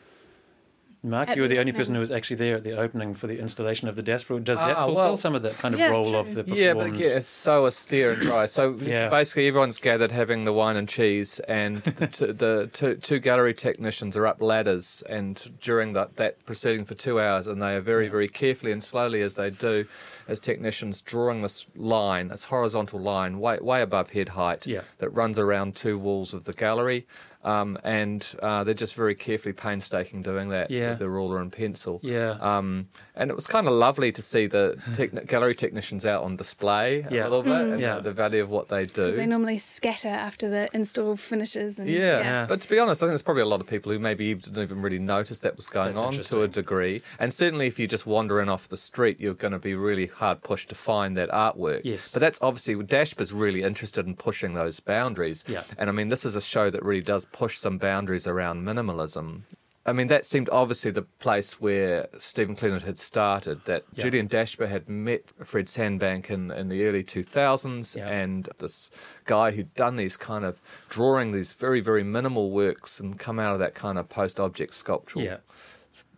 Mark, 1.05 1.31
At 1.31 1.37
you 1.37 1.43
were 1.43 1.49
the 1.49 1.55
the 1.57 1.61
only 1.61 1.73
person 1.73 1.95
who 1.95 2.01
was 2.01 2.13
actually 2.13 2.37
there 2.37 2.55
at 2.55 2.63
the 2.63 2.81
opening 2.81 3.13
for 3.15 3.27
the 3.27 3.41
installation 3.41 3.89
of 3.89 3.97
the 3.97 4.05
Dashper. 4.05 4.43
Does 4.43 4.59
that 4.59 4.77
Ah, 4.77 4.85
fulfill 4.87 4.95
well- 4.95 5.17
some 5.17 5.35
of 5.35 5.43
that 5.43 5.55
kind 5.59 5.75
of 5.75 5.81
Yeah, 5.81 5.89
role 5.89 6.11
true. 6.11 6.19
of 6.21 6.29
the 6.33 6.45
performed? 6.45 6.61
Yeah, 6.61 6.75
but 6.75 6.87
again, 6.87 7.17
it's 7.17 7.27
so 7.27 7.67
austere 7.67 8.13
and 8.13 8.23
dry. 8.23 8.47
So 8.47 8.79
Yeah. 8.81 9.09
basically, 9.09 9.49
everyone's 9.49 9.79
gathered 9.79 10.13
having 10.13 10.45
the 10.45 10.53
wine 10.53 10.77
and 10.77 10.89
cheese, 10.89 11.41
and 11.49 11.79
the, 11.83 12.07
t- 12.07 12.31
the 12.31 12.71
two, 12.73 12.95
two 12.95 13.19
gallery 13.19 13.53
technicians 13.53 14.17
are 14.17 14.29
up 14.29 14.41
ladders, 14.41 15.03
and 15.09 15.59
during 15.61 15.93
that, 15.95 16.17
that 16.19 16.45
proceeding 16.47 16.85
for 16.85 16.95
two 16.95 17.21
hours, 17.21 17.49
and 17.49 17.61
they 17.61 17.75
are 17.75 17.81
very, 17.81 18.07
very 18.07 18.29
carefully 18.29 18.71
and 18.71 18.83
slowly 18.85 19.23
as 19.23 19.35
they 19.35 19.51
do, 19.51 19.87
as 20.29 20.39
technicians 20.39 21.01
drawing 21.01 21.43
this 21.43 21.67
line, 21.75 22.29
this 22.29 22.45
horizontal 22.45 23.01
line, 23.01 23.41
way, 23.41 23.59
way 23.61 23.83
above 23.83 24.11
head 24.11 24.31
height, 24.31 24.69
Yeah. 24.69 24.83
that 24.99 25.11
runs 25.11 25.37
around 25.37 25.75
two 25.75 25.99
walls 25.99 26.33
of 26.33 26.45
the 26.45 26.53
gallery. 26.53 27.09
Um, 27.45 27.77
and 27.83 28.27
uh, 28.41 28.63
they're 28.65 28.75
just 28.75 28.95
very 28.95 29.15
carefully 29.15 29.53
painstaking 29.53 30.23
doing 30.23 30.51
that 30.51 30.71
Yeah. 30.71 30.91
with 30.91 31.01
the 31.01 31.09
ruler 31.09 31.41
and 31.41 31.51
pencil. 31.53 31.99
Yeah. 32.03 32.37
Um, 32.41 32.87
and 33.17 33.31
it 33.31 33.35
was 33.35 33.47
kind 33.47 33.67
of 33.67 33.73
lovely 33.73 34.13
to 34.13 34.23
see 34.23 34.47
the 34.47 34.77
techni- 34.91 35.27
gallery 35.27 35.55
technicians 35.55 36.07
out 36.07 36.23
on 36.23 36.37
display 36.37 37.05
Yeah. 37.11 37.23
a 37.25 37.29
little 37.29 37.43
bit 37.43 37.53
and 37.53 37.81
Yeah. 37.81 37.99
the 37.99 38.13
value 38.13 38.43
of 38.43 38.49
what 38.51 38.69
they 38.69 38.87
do. 38.87 39.03
because 39.03 39.17
they 39.17 39.27
normally 39.27 39.59
scatter 39.59 40.09
after 40.09 40.49
the 40.49 40.69
install 40.73 41.17
finishes. 41.17 41.79
And, 41.79 41.89
yeah. 41.89 42.19
Yeah. 42.21 42.47
but 42.49 42.61
to 42.61 42.69
be 42.69 42.79
honest, 42.79 43.03
I 43.03 43.07
think 43.07 43.11
there's 43.13 43.23
probably 43.23 43.43
a 43.43 43.47
lot 43.47 43.61
of 43.61 43.67
people 43.67 43.91
who 43.93 43.99
maybe 43.99 44.35
didn't 44.35 44.63
even 44.63 44.81
really 44.81 44.99
notice 45.01 45.41
that 45.41 45.57
was 45.57 45.67
going 45.67 45.93
That's 45.97 46.03
on 46.03 46.13
to 46.13 46.43
a 46.43 46.49
degree. 46.49 47.03
And 47.19 47.33
certainly, 47.35 47.67
if 47.67 47.79
you 47.79 47.89
just 47.89 48.07
wander 48.07 48.41
in 48.41 48.49
off 48.49 48.69
the 48.69 48.77
street, 48.77 49.21
you're 49.21 49.35
going 49.35 49.53
to 49.53 49.59
be 49.59 49.75
really 49.75 50.07
hard 50.07 50.43
pushed 50.43 50.69
to 50.69 50.75
find 50.75 51.17
that 51.17 51.31
artwork. 51.31 51.81
Yes. 51.85 52.13
but 52.13 52.21
that's 52.21 52.39
obviously 52.41 52.75
Dashper's 52.85 53.33
really 53.33 53.63
interested 53.63 54.07
in 54.07 54.15
pushing 54.15 54.55
those 54.55 54.79
boundaries. 54.81 55.45
Yeah. 55.49 55.63
and 55.77 55.91
I 55.91 55.93
mean, 55.93 56.09
this 56.09 56.25
is 56.25 56.37
a 56.37 56.41
show 56.41 56.71
that 56.71 56.85
really 56.85 57.01
does 57.03 57.27
push 57.33 57.59
some 57.59 57.79
boundaries 57.79 58.27
around 58.27 58.65
minimalism. 58.65 59.43
I 59.85 59.93
mean, 59.93 60.07
that 60.09 60.25
seemed 60.25 60.49
obviously 60.51 60.93
the 60.93 61.03
place 61.03 61.61
where 61.61 62.07
Stephen 62.19 62.55
Cleland 62.55 62.85
had 62.85 62.99
started. 62.99 63.65
That 63.65 63.83
Yeah. 63.95 64.05
Julian 64.05 64.29
Dashper 64.29 64.69
had 64.69 64.89
met 64.89 65.33
Fred 65.45 65.69
Sandback 65.69 66.31
in, 66.31 66.53
in 66.53 66.69
the 66.69 66.85
early 66.87 67.03
2000s, 67.03 67.97
Yeah. 67.97 68.07
and 68.09 68.49
this 68.59 68.93
guy 69.25 69.51
who'd 69.51 69.75
done 69.75 69.97
these 69.97 70.17
kind 70.17 70.45
of 70.45 70.61
drawing 70.89 71.33
these 71.33 71.53
very, 71.55 71.81
very 71.81 72.05
minimal 72.05 72.53
works 72.53 73.01
and 73.01 73.19
come 73.19 73.41
out 73.41 73.55
of 73.55 73.59
that 73.59 73.75
kind 73.75 73.99
of 73.99 74.09
post 74.09 74.39
object 74.39 74.73
sculptural, 74.75 75.25
Yeah. 75.25 75.39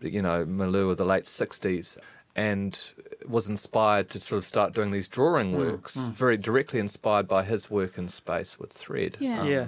you 0.00 0.21
know, 0.21 0.44
milieu 0.44 0.90
of 0.90 0.99
the 0.99 1.06
late 1.06 1.25
60s. 1.25 1.97
and 2.37 2.92
was 3.28 3.49
inspired 3.49 4.09
to 4.11 4.21
sort 4.21 4.38
of 4.38 4.45
start 4.45 4.73
doing 4.75 4.90
these 4.90 5.09
drawing 5.09 5.57
works, 5.57 5.97
very 5.97 6.37
directly 6.37 6.78
inspired 6.81 7.26
by 7.28 7.43
his 7.45 7.71
work 7.71 7.97
in 7.99 8.09
space 8.09 8.59
with 8.59 8.73
thread. 8.73 9.16
Yeah. 9.21 9.40
Um, 9.40 9.49
Yeah. 9.49 9.66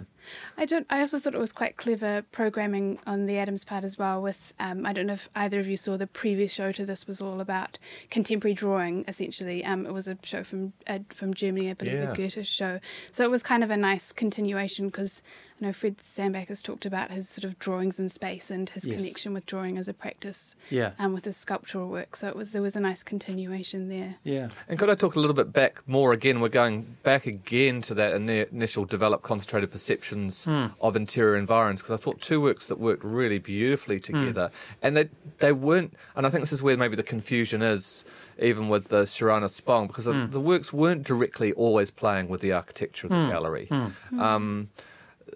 I 0.59 0.65
don't. 0.65 0.85
I 0.91 0.99
also 0.99 1.21
thought 1.21 1.35
it 1.37 1.39
was 1.39 1.53
quite 1.53 1.77
clever 1.77 2.23
programming 2.33 2.99
on 3.07 3.27
the 3.27 3.39
Adams 3.39 3.65
part 3.65 3.85
as 3.85 3.97
well. 3.97 4.21
With 4.21 4.53
um, 4.59 4.85
I 4.85 4.93
don't 4.93 5.07
know 5.07 5.13
if 5.13 5.29
either 5.37 5.61
of 5.61 5.69
you 5.69 5.77
saw 5.77 5.97
the 5.97 6.09
previous 6.09 6.53
show 6.53 6.73
to 6.73 6.85
this 6.85 7.07
was 7.07 7.21
all 7.21 7.41
about 7.41 7.79
contemporary 8.11 8.53
drawing. 8.55 9.05
Essentially, 9.07 9.65
um, 9.65 9.87
it 9.87 9.93
was 9.93 10.09
a 10.09 10.19
show 10.25 10.43
from 10.43 10.73
uh, 10.89 10.99
from 11.11 11.33
Germany, 11.33 11.71
I 11.71 11.75
believe, 11.75 11.95
Yeah. 11.95 12.11
a 12.11 12.15
Goethe 12.17 12.45
show. 12.45 12.81
So 13.13 13.25
it 13.25 13.31
was 13.31 13.45
kind 13.45 13.63
of 13.63 13.71
a 13.71 13.77
nice 13.77 14.11
continuation 14.11 14.87
because 14.87 15.23
I 15.61 15.65
know 15.65 15.73
Fred 15.73 16.03
Sandback 16.03 16.49
has 16.49 16.61
talked 16.61 16.85
about 16.85 17.11
his 17.11 17.31
sort 17.31 17.45
of 17.45 17.59
drawings 17.59 17.99
in 17.99 18.11
space 18.11 18.51
and 18.51 18.69
his 18.69 18.85
Yes. 18.85 18.97
connection 18.97 19.33
with 19.33 19.47
drawing 19.47 19.79
as 19.79 19.89
a 19.89 19.95
practice, 19.95 20.55
Yeah. 20.69 20.91
um, 20.99 21.15
with 21.15 21.25
his 21.25 21.37
sculptural 21.39 21.89
work. 21.89 22.15
So 22.15 22.29
it 22.29 22.37
was 22.37 22.51
there 22.51 22.61
was 22.61 22.77
a 22.77 22.81
nice 22.81 23.03
continuation 23.03 23.89
there. 23.89 24.17
Yeah. 24.23 24.49
And 24.69 24.79
could 24.79 24.91
I 24.91 24.95
talk 24.95 25.15
a 25.15 25.21
little 25.21 25.35
bit 25.35 25.55
back 25.55 25.81
more 25.87 26.13
again? 26.13 26.41
We're 26.41 26.51
going 26.51 26.97
back 27.03 27.27
again 27.27 27.81
to 27.83 27.95
that 27.95 28.13
initial 28.13 28.85
developed 28.85 29.23
concentrated 29.23 29.71
perceptions 29.71 30.45
hmm. 30.45 30.67
of 30.81 30.95
interior 30.95 31.37
environs 31.37 31.81
because 31.81 31.99
I 31.99 32.03
thought 32.03 32.21
two 32.21 32.41
works 32.41 32.69
that 32.69 32.79
worked 32.79 33.03
really 33.03 33.39
beautifully 33.39 33.97
hmm. 33.97 34.03
together, 34.03 34.51
and 34.83 34.95
they 34.95 35.09
they 35.39 35.53
weren't. 35.53 35.95
And 36.15 36.27
I 36.27 36.31
think 36.31 36.43
this 36.43 36.53
is 36.53 36.63
where 36.63 36.77
maybe 36.77 36.97
the 36.97 37.03
confusion 37.03 37.63
is, 37.63 38.05
even 38.39 38.69
with 38.69 38.89
the 38.89 39.05
Sriwhana 39.05 39.49
Spong, 39.49 39.87
because 39.87 40.05
the- 40.05 40.13
hmm. 40.13 40.31
the 40.31 40.41
works 40.41 40.71
weren't 40.71 41.03
directly 41.03 41.55
always 41.55 41.91
playing 41.91 42.29
with 42.29 42.43
the 42.43 42.53
architecture 42.53 43.07
of 43.07 43.13
the 43.15 43.29
gallery. 43.31 43.71
Um, 44.19 44.69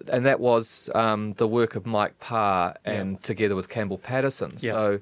and 0.07 0.25
that 0.25 0.39
was 0.39 0.89
um, 0.95 1.33
the 1.33 1.47
work 1.47 1.75
of 1.75 1.85
Mike 1.85 2.19
Parr 2.19 2.75
and 2.85 3.21
together 3.23 3.55
with 3.55 3.69
Campbell 3.69 3.97
Patterson. 3.97 4.53
Yeah. 4.59 4.71
So 4.71 4.99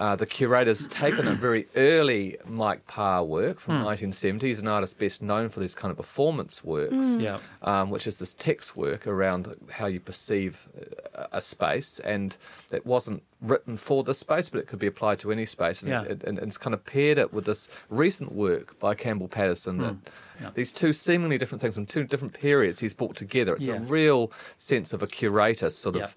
uh, 0.00 0.16
the 0.16 0.24
curator's 0.26 0.88
taken 0.88 1.28
a 1.28 1.32
very 1.32 1.66
early 1.76 2.36
Mike 2.46 2.86
Parr 2.86 3.22
work 3.22 3.60
from 3.60 3.74
1970. 3.84 4.46
He's 4.46 4.58
an 4.58 4.66
artist 4.66 4.98
best 4.98 5.20
known 5.20 5.50
for 5.50 5.60
these 5.60 5.74
kind 5.74 5.90
of 5.90 5.98
performance 5.98 6.64
works, 6.64 7.14
Yeah. 7.18 7.38
um, 7.62 7.90
which 7.90 8.06
is 8.06 8.18
this 8.18 8.32
text 8.32 8.74
work 8.76 9.06
around 9.06 9.54
how 9.70 9.86
you 9.86 10.00
perceive 10.00 10.68
uh, 11.14 11.26
a 11.32 11.40
space. 11.42 12.00
And 12.00 12.34
it 12.72 12.86
wasn't 12.86 13.22
written 13.42 13.76
for 13.76 14.02
this 14.02 14.18
space, 14.18 14.48
but 14.48 14.58
it 14.60 14.66
could 14.66 14.78
be 14.78 14.86
applied 14.86 15.18
to 15.20 15.30
any 15.30 15.44
space. 15.44 15.82
And, 15.82 15.90
Yeah. 15.90 16.02
it, 16.04 16.24
and, 16.24 16.38
and 16.38 16.48
it's 16.48 16.56
kind 16.58 16.72
of 16.72 16.84
paired 16.86 17.18
it 17.18 17.32
with 17.34 17.44
this 17.44 17.68
recent 17.90 18.32
work 18.32 18.78
by 18.80 18.94
Campbell 18.94 19.28
Patterson 19.28 19.76
that 19.78 19.96
Yeah. 20.40 20.50
these 20.54 20.72
two 20.72 20.94
seemingly 20.94 21.36
different 21.36 21.60
things 21.60 21.74
from 21.74 21.84
two 21.84 22.04
different 22.04 22.32
periods 22.32 22.80
he's 22.80 22.94
brought 22.94 23.16
together. 23.16 23.54
It's 23.54 23.66
Yeah. 23.66 23.74
a 23.76 23.80
real 23.80 24.32
sense 24.56 24.94
of 24.94 25.02
a 25.02 25.06
curator 25.06 25.68
sort 25.68 25.96
of 25.96 26.16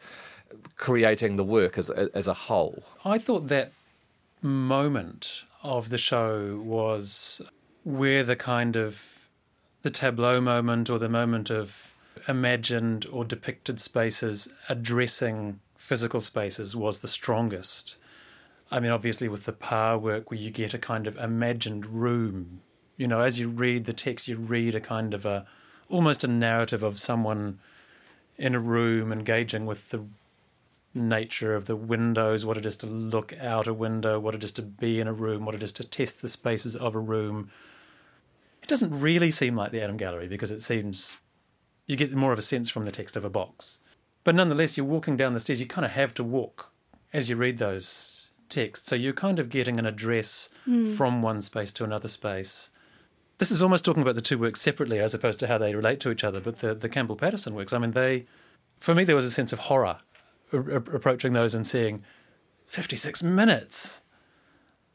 creating 0.78 1.36
the 1.36 1.44
work 1.44 1.78
as, 1.78 1.90
as 1.90 2.28
a 2.28 2.34
whole. 2.34 2.84
I 3.06 3.18
thought 3.18 3.48
that 3.48 3.72
moment 4.42 5.44
of 5.62 5.90
the 5.90 5.98
show 5.98 6.62
was 6.64 7.42
where 7.84 8.24
the 8.24 8.36
kind 8.36 8.76
of 8.76 9.04
the 9.82 9.92
tableau 9.92 10.42
moment 10.42 10.90
or 10.90 11.00
the 11.00 11.10
moment 11.10 11.50
of 11.50 11.94
imagined 12.28 13.06
or 13.12 13.26
depicted 13.26 13.80
spaces 13.82 14.54
addressing 14.70 15.60
physical 15.78 16.22
spaces 16.22 16.76
was 16.76 17.00
the 17.00 17.08
strongest. 17.08 17.98
I 18.72 18.80
mean, 18.80 18.92
obviously, 18.92 19.28
with 19.28 19.44
the 19.44 19.52
Parr 19.52 19.98
work, 19.98 20.32
where 20.32 20.40
you 20.40 20.50
get 20.50 20.74
a 20.74 20.80
kind 20.80 21.06
of 21.06 21.18
imagined 21.18 21.86
room, 21.86 22.62
you 22.98 23.08
know, 23.08 23.20
as 23.20 23.40
you 23.40 23.50
read 23.50 23.86
the 23.86 23.94
text, 23.94 24.28
you 24.28 24.38
read 24.38 24.76
a 24.76 24.80
kind 24.80 25.14
of 25.14 25.26
a 25.26 25.46
almost 25.90 26.24
a 26.24 26.28
narrative 26.28 26.82
of 26.82 27.00
someone 27.00 27.60
in 28.38 28.56
a 28.56 28.60
room 28.60 29.12
engaging 29.12 29.66
with 29.66 29.90
the 29.90 30.04
nature 30.94 31.56
of 31.56 31.66
the 31.66 31.76
windows, 31.76 32.46
what 32.46 32.58
it 32.58 32.66
is 32.66 32.76
to 32.78 32.86
look 32.86 33.34
out 33.40 33.68
a 33.68 33.74
window, 33.74 34.20
what 34.20 34.36
it 34.36 34.44
is 34.44 34.52
to 34.54 34.62
be 34.62 35.00
in 35.00 35.08
a 35.08 35.14
room, 35.14 35.46
what 35.46 35.56
it 35.56 35.64
is 35.64 35.72
to 35.74 35.84
test 35.88 36.22
the 36.22 36.28
spaces 36.28 36.76
of 36.76 36.96
a 36.96 37.00
room. 37.00 37.50
It 38.62 38.70
doesn't 38.70 39.00
really 39.00 39.32
seem 39.32 39.56
like 39.56 39.72
the 39.72 39.82
Adam 39.82 39.98
Gallery 39.98 40.28
because 40.28 40.52
it 40.52 40.62
seems 40.62 41.18
you 41.88 41.96
get 41.96 42.14
more 42.14 42.32
of 42.32 42.40
a 42.40 42.44
sense 42.44 42.70
from 42.70 42.84
the 42.84 42.92
text 42.92 43.16
of 43.16 43.26
a 43.26 43.30
box. 43.30 43.80
But 44.24 44.36
nonetheless, 44.36 44.78
you're 44.78 44.86
walking 44.86 45.18
down 45.18 45.34
the 45.34 45.40
stairs, 45.40 45.60
you 45.60 45.68
kind 45.68 45.86
of 45.86 45.92
have 45.92 46.14
to 46.16 46.24
walk 46.24 46.72
as 47.12 47.30
you 47.30 47.36
read 47.36 47.58
those 47.58 48.28
texts. 48.48 48.88
So 48.88 48.96
you're 48.96 49.14
kind 49.14 49.40
of 49.40 49.50
getting 49.50 49.80
an 49.80 49.86
address 49.86 50.50
hmm. 50.66 50.94
from 50.94 51.22
one 51.22 51.42
space 51.42 51.74
to 51.74 51.84
another 51.84 52.08
space. 52.08 52.70
This 53.40 53.52
is 53.52 53.62
almost 53.62 53.84
talking 53.84 54.04
about 54.04 54.16
the 54.16 54.22
two 54.22 54.38
works 54.38 54.62
separately 54.62 55.00
as 55.00 55.14
opposed 55.14 55.40
to 55.40 55.48
how 55.48 55.58
they 55.58 55.76
relate 55.76 56.00
to 56.02 56.12
each 56.12 56.24
other. 56.24 56.40
But 56.40 56.60
the, 56.60 56.74
the 56.74 56.88
Campbell 56.88 57.16
Patterson 57.16 57.56
works, 57.56 57.74
I 57.74 57.80
mean, 57.80 57.92
they, 57.92 58.26
for 58.78 58.96
me, 58.96 59.04
there 59.04 59.16
was 59.16 59.26
a 59.26 59.32
sense 59.32 59.52
of 59.52 59.60
horror 59.60 60.00
approaching 60.54 61.34
those 61.34 61.54
and 61.56 61.66
seeing 61.68 62.04
56 62.66 63.24
minutes. 63.24 64.02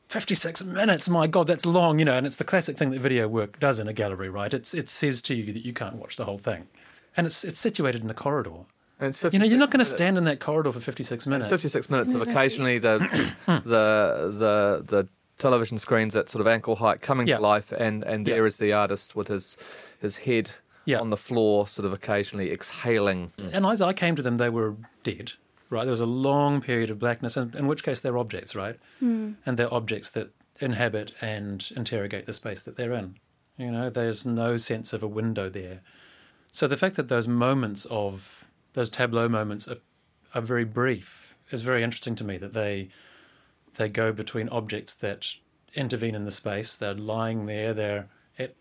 56 0.08 0.64
minutes, 0.64 1.08
my 1.08 1.26
God, 1.26 1.46
that's 1.48 1.66
long, 1.66 1.98
you 1.98 2.04
know, 2.06 2.14
and 2.16 2.24
it's 2.26 2.36
the 2.36 2.44
classic 2.44 2.78
thing 2.78 2.90
that 2.90 3.00
video 3.00 3.28
work 3.28 3.60
does 3.60 3.78
in 3.78 3.88
a 3.88 3.92
gallery, 3.92 4.30
right? 4.30 4.54
It's, 4.54 4.72
it 4.72 4.88
says 4.88 5.20
to 5.22 5.34
you 5.34 5.52
that 5.52 5.64
you 5.66 5.74
can't 5.74 5.96
watch 5.96 6.16
the 6.16 6.24
whole 6.24 6.38
thing. 6.38 6.66
And 7.14 7.26
it's, 7.26 7.44
it's 7.44 7.60
situated 7.60 8.02
in 8.02 8.08
a 8.08 8.14
corridor. 8.14 8.64
And 9.00 9.10
it's 9.10 9.22
You 9.22 9.38
know, 9.38 9.44
you're 9.44 9.58
not 9.58 9.70
going 9.70 9.80
to 9.80 9.84
stand 9.84 10.16
in 10.16 10.24
that 10.24 10.40
corridor 10.40 10.72
for 10.72 10.80
56 10.80 11.26
minutes. 11.26 11.48
56 11.50 11.90
minutes 11.90 12.14
of 12.14 12.22
occasionally 12.22 12.78
the, 12.78 12.98
the 13.46 14.34
the 14.38 14.84
the 14.86 15.08
television 15.38 15.78
screens 15.78 16.16
at 16.16 16.28
sort 16.28 16.40
of 16.40 16.48
ankle 16.48 16.74
height 16.76 17.00
coming 17.00 17.28
Yeah. 17.28 17.36
to 17.36 17.42
life, 17.42 17.70
and 17.70 18.02
and 18.02 18.26
Yeah. 18.26 18.34
there 18.34 18.46
is 18.46 18.58
the 18.58 18.72
artist 18.72 19.14
with 19.14 19.28
his 19.28 19.56
his 20.00 20.16
head 20.16 20.50
Yeah. 20.84 20.98
on 20.98 21.10
the 21.10 21.16
floor, 21.16 21.68
sort 21.68 21.86
of 21.86 21.92
occasionally 21.92 22.50
exhaling. 22.50 23.30
And 23.52 23.64
as 23.66 23.80
I 23.80 23.92
came 23.92 24.16
to 24.16 24.22
them, 24.22 24.36
they 24.36 24.50
were 24.50 24.74
dead, 25.04 25.32
right? 25.70 25.84
There 25.84 25.90
was 25.90 26.00
a 26.00 26.06
long 26.06 26.60
period 26.60 26.90
of 26.90 26.98
blackness, 26.98 27.36
in, 27.36 27.54
in 27.56 27.66
which 27.66 27.82
case 27.82 28.00
they're 28.00 28.18
objects, 28.18 28.54
right? 28.54 28.78
Hmm. 29.00 29.32
And 29.44 29.56
they're 29.56 29.72
objects 29.72 30.10
that 30.10 30.30
inhabit 30.60 31.12
and 31.20 31.70
interrogate 31.76 32.26
the 32.26 32.32
space 32.32 32.62
that 32.62 32.76
they're 32.76 32.92
in. 32.92 33.16
You 33.56 33.70
know, 33.70 33.90
there's 33.90 34.24
no 34.24 34.56
sense 34.56 34.92
of 34.92 35.02
a 35.02 35.08
window 35.08 35.48
there. 35.48 35.80
So 36.52 36.66
the 36.66 36.76
fact 36.76 36.96
that 36.96 37.08
those 37.08 37.28
moments 37.28 37.86
of 37.90 38.44
those 38.72 38.90
tableau 38.90 39.28
moments 39.28 39.68
are, 39.68 39.78
are 40.34 40.40
very 40.40 40.64
brief 40.64 41.36
is 41.50 41.62
very 41.62 41.82
interesting 41.82 42.14
to 42.16 42.24
me. 42.24 42.36
That 42.36 42.52
they 42.52 42.88
they 43.74 43.88
go 43.88 44.12
between 44.12 44.48
objects 44.48 44.94
that 44.94 45.26
intervene 45.74 46.14
in 46.14 46.24
the 46.24 46.30
space. 46.30 46.76
They're 46.76 46.94
lying 46.94 47.46
there. 47.46 47.74
They're 47.74 48.08
at 48.38 48.54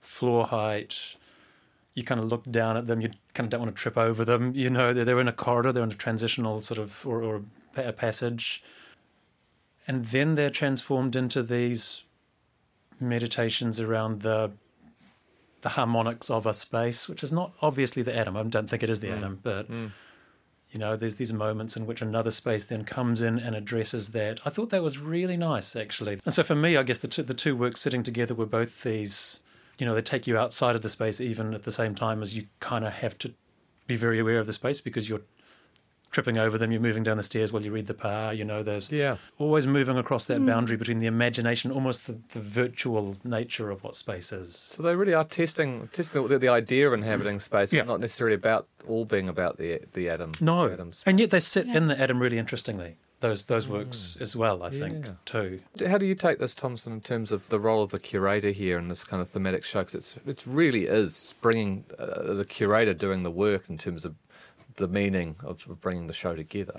floor 0.00 0.46
height 0.46 1.16
you 1.96 2.04
kind 2.04 2.20
of 2.20 2.26
look 2.26 2.48
down 2.48 2.76
at 2.76 2.86
them. 2.86 3.00
You 3.00 3.08
kind 3.34 3.46
of 3.46 3.50
don't 3.50 3.62
want 3.62 3.74
to 3.74 3.82
trip 3.82 3.96
over 3.96 4.24
them. 4.24 4.52
You 4.54 4.70
know, 4.70 4.92
they're, 4.92 5.04
they're 5.04 5.20
in 5.20 5.26
a 5.26 5.32
corridor. 5.32 5.72
They're 5.72 5.82
in 5.82 5.90
a 5.90 5.94
transitional 5.94 6.62
sort 6.62 6.78
of 6.78 7.04
or, 7.04 7.22
or 7.22 7.42
a 7.74 7.92
passage, 7.92 8.62
and 9.88 10.04
then 10.04 10.36
they're 10.36 10.50
transformed 10.50 11.16
into 11.16 11.42
these 11.42 12.04
meditations 13.00 13.80
around 13.80 14.20
the 14.20 14.52
the 15.62 15.70
harmonics 15.70 16.30
of 16.30 16.46
a 16.46 16.54
space, 16.54 17.08
which 17.08 17.24
is 17.24 17.32
not 17.32 17.52
obviously 17.60 18.02
the 18.02 18.16
Adam. 18.16 18.36
I 18.36 18.42
don't 18.44 18.68
think 18.68 18.82
it 18.82 18.90
is 18.90 19.00
the 19.00 19.08
mm. 19.08 19.16
Adam, 19.16 19.40
but 19.42 19.70
mm. 19.70 19.90
you 20.70 20.78
know, 20.78 20.96
there's 20.96 21.16
these 21.16 21.32
moments 21.32 21.76
in 21.76 21.86
which 21.86 22.02
another 22.02 22.30
space 22.30 22.66
then 22.66 22.84
comes 22.84 23.22
in 23.22 23.38
and 23.38 23.56
addresses 23.56 24.12
that. 24.12 24.38
I 24.44 24.50
thought 24.50 24.70
that 24.70 24.82
was 24.82 24.98
really 24.98 25.36
nice, 25.36 25.74
actually. 25.74 26.20
And 26.26 26.34
so 26.34 26.42
for 26.42 26.54
me, 26.54 26.76
I 26.76 26.82
guess 26.82 26.98
the 26.98 27.08
two, 27.08 27.22
the 27.22 27.34
two 27.34 27.56
works 27.56 27.80
sitting 27.80 28.02
together 28.02 28.34
were 28.34 28.46
both 28.46 28.82
these, 28.82 29.40
you 29.78 29.86
know, 29.86 29.94
they 29.94 30.02
take 30.02 30.26
you 30.26 30.38
outside 30.38 30.74
of 30.74 30.82
the 30.82 30.88
space 30.88 31.20
even 31.20 31.54
at 31.54 31.64
the 31.64 31.70
same 31.70 31.94
time 31.94 32.22
as 32.22 32.36
you 32.36 32.46
kind 32.60 32.84
of 32.84 32.92
have 32.94 33.18
to 33.18 33.34
be 33.86 33.96
very 33.96 34.18
aware 34.18 34.38
of 34.38 34.46
the 34.46 34.52
space 34.52 34.80
because 34.80 35.08
you're 35.08 35.22
tripping 36.10 36.38
over 36.38 36.56
them, 36.56 36.72
you're 36.72 36.80
moving 36.80 37.02
down 37.02 37.16
the 37.16 37.22
stairs 37.22 37.52
while 37.52 37.62
you 37.62 37.70
read 37.70 37.86
the 37.86 37.94
Parr, 37.94 38.32
you 38.32 38.44
know, 38.44 38.62
there's 38.62 38.90
Yeah. 38.90 39.16
always 39.38 39.66
moving 39.66 39.98
across 39.98 40.24
that 40.26 40.44
boundary 40.46 40.76
between 40.76 41.00
the 41.00 41.06
imagination, 41.06 41.70
almost 41.70 42.06
the, 42.06 42.18
the 42.32 42.40
virtual 42.40 43.16
nature 43.24 43.70
of 43.70 43.84
what 43.84 43.94
space 43.96 44.32
is. 44.32 44.56
So 44.56 44.82
they 44.82 44.94
really 44.96 45.14
are 45.14 45.24
testing 45.24 45.88
testing 45.92 46.26
the, 46.28 46.38
the 46.38 46.48
idea 46.48 46.86
of 46.86 46.94
inhabiting 46.94 47.38
space, 47.40 47.72
Yeah. 47.72 47.82
not 47.82 48.00
necessarily 48.00 48.34
about 48.34 48.66
all 48.88 49.04
being 49.04 49.28
about 49.28 49.58
the 49.58 49.80
the 49.92 50.08
Adam. 50.08 50.32
No, 50.40 50.68
the 50.68 50.74
Adams. 50.74 51.02
and 51.06 51.20
yet 51.20 51.30
they 51.30 51.40
sit 51.40 51.66
Yeah. 51.66 51.76
in 51.78 51.88
the 51.88 52.00
Adam 52.00 52.20
really 52.20 52.38
interestingly. 52.38 52.96
Those 53.20 53.46
those 53.46 53.66
works 53.66 54.18
as 54.20 54.36
well, 54.36 54.62
I 54.62 54.68
think, 54.70 55.06
Yeah. 55.06 55.12
too. 55.24 55.60
How 55.86 55.96
do 55.96 56.04
you 56.04 56.14
take 56.14 56.38
this, 56.38 56.54
Thompson, 56.54 56.92
in 56.92 57.00
terms 57.00 57.32
of 57.32 57.48
the 57.48 57.58
role 57.58 57.82
of 57.82 57.90
the 57.90 57.98
curator 57.98 58.50
here 58.50 58.78
in 58.78 58.88
this 58.88 59.04
kind 59.04 59.22
of 59.22 59.30
thematic 59.30 59.64
show? 59.64 59.80
Because 59.80 59.94
it's 59.94 60.16
it 60.26 60.42
really 60.46 60.84
is 60.86 61.34
bringing 61.40 61.84
uh, 61.98 62.34
the 62.34 62.44
curator 62.44 62.92
doing 62.92 63.22
the 63.22 63.30
work 63.30 63.70
in 63.70 63.78
terms 63.78 64.04
of 64.04 64.14
the 64.76 64.88
meaning 64.88 65.36
of 65.42 65.66
bringing 65.80 66.06
the 66.06 66.12
show 66.12 66.34
together. 66.34 66.74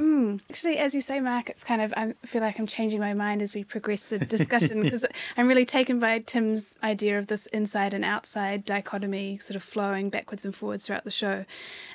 Actually, 0.49 0.77
as 0.77 0.93
you 0.93 1.01
say, 1.01 1.19
Mark, 1.19 1.49
it's 1.49 1.63
kind 1.63 1.81
of, 1.81 1.93
I 1.97 2.13
feel 2.25 2.41
like 2.41 2.59
I'm 2.59 2.67
changing 2.67 2.99
my 2.99 3.13
mind 3.13 3.41
as 3.41 3.53
we 3.53 3.63
progress 3.63 4.05
the 4.05 4.19
discussion 4.19 4.81
because 4.83 5.05
I'm 5.35 5.47
really 5.47 5.65
taken 5.65 5.99
by 5.99 6.19
Tim's 6.19 6.77
idea 6.83 7.17
of 7.17 7.27
this 7.27 7.47
inside 7.47 7.93
and 7.93 8.05
outside 8.05 8.65
dichotomy 8.65 9.37
sort 9.39 9.55
of 9.55 9.63
flowing 9.63 10.09
backwards 10.09 10.45
and 10.45 10.55
forwards 10.55 10.85
throughout 10.85 11.03
the 11.03 11.11
show. 11.11 11.45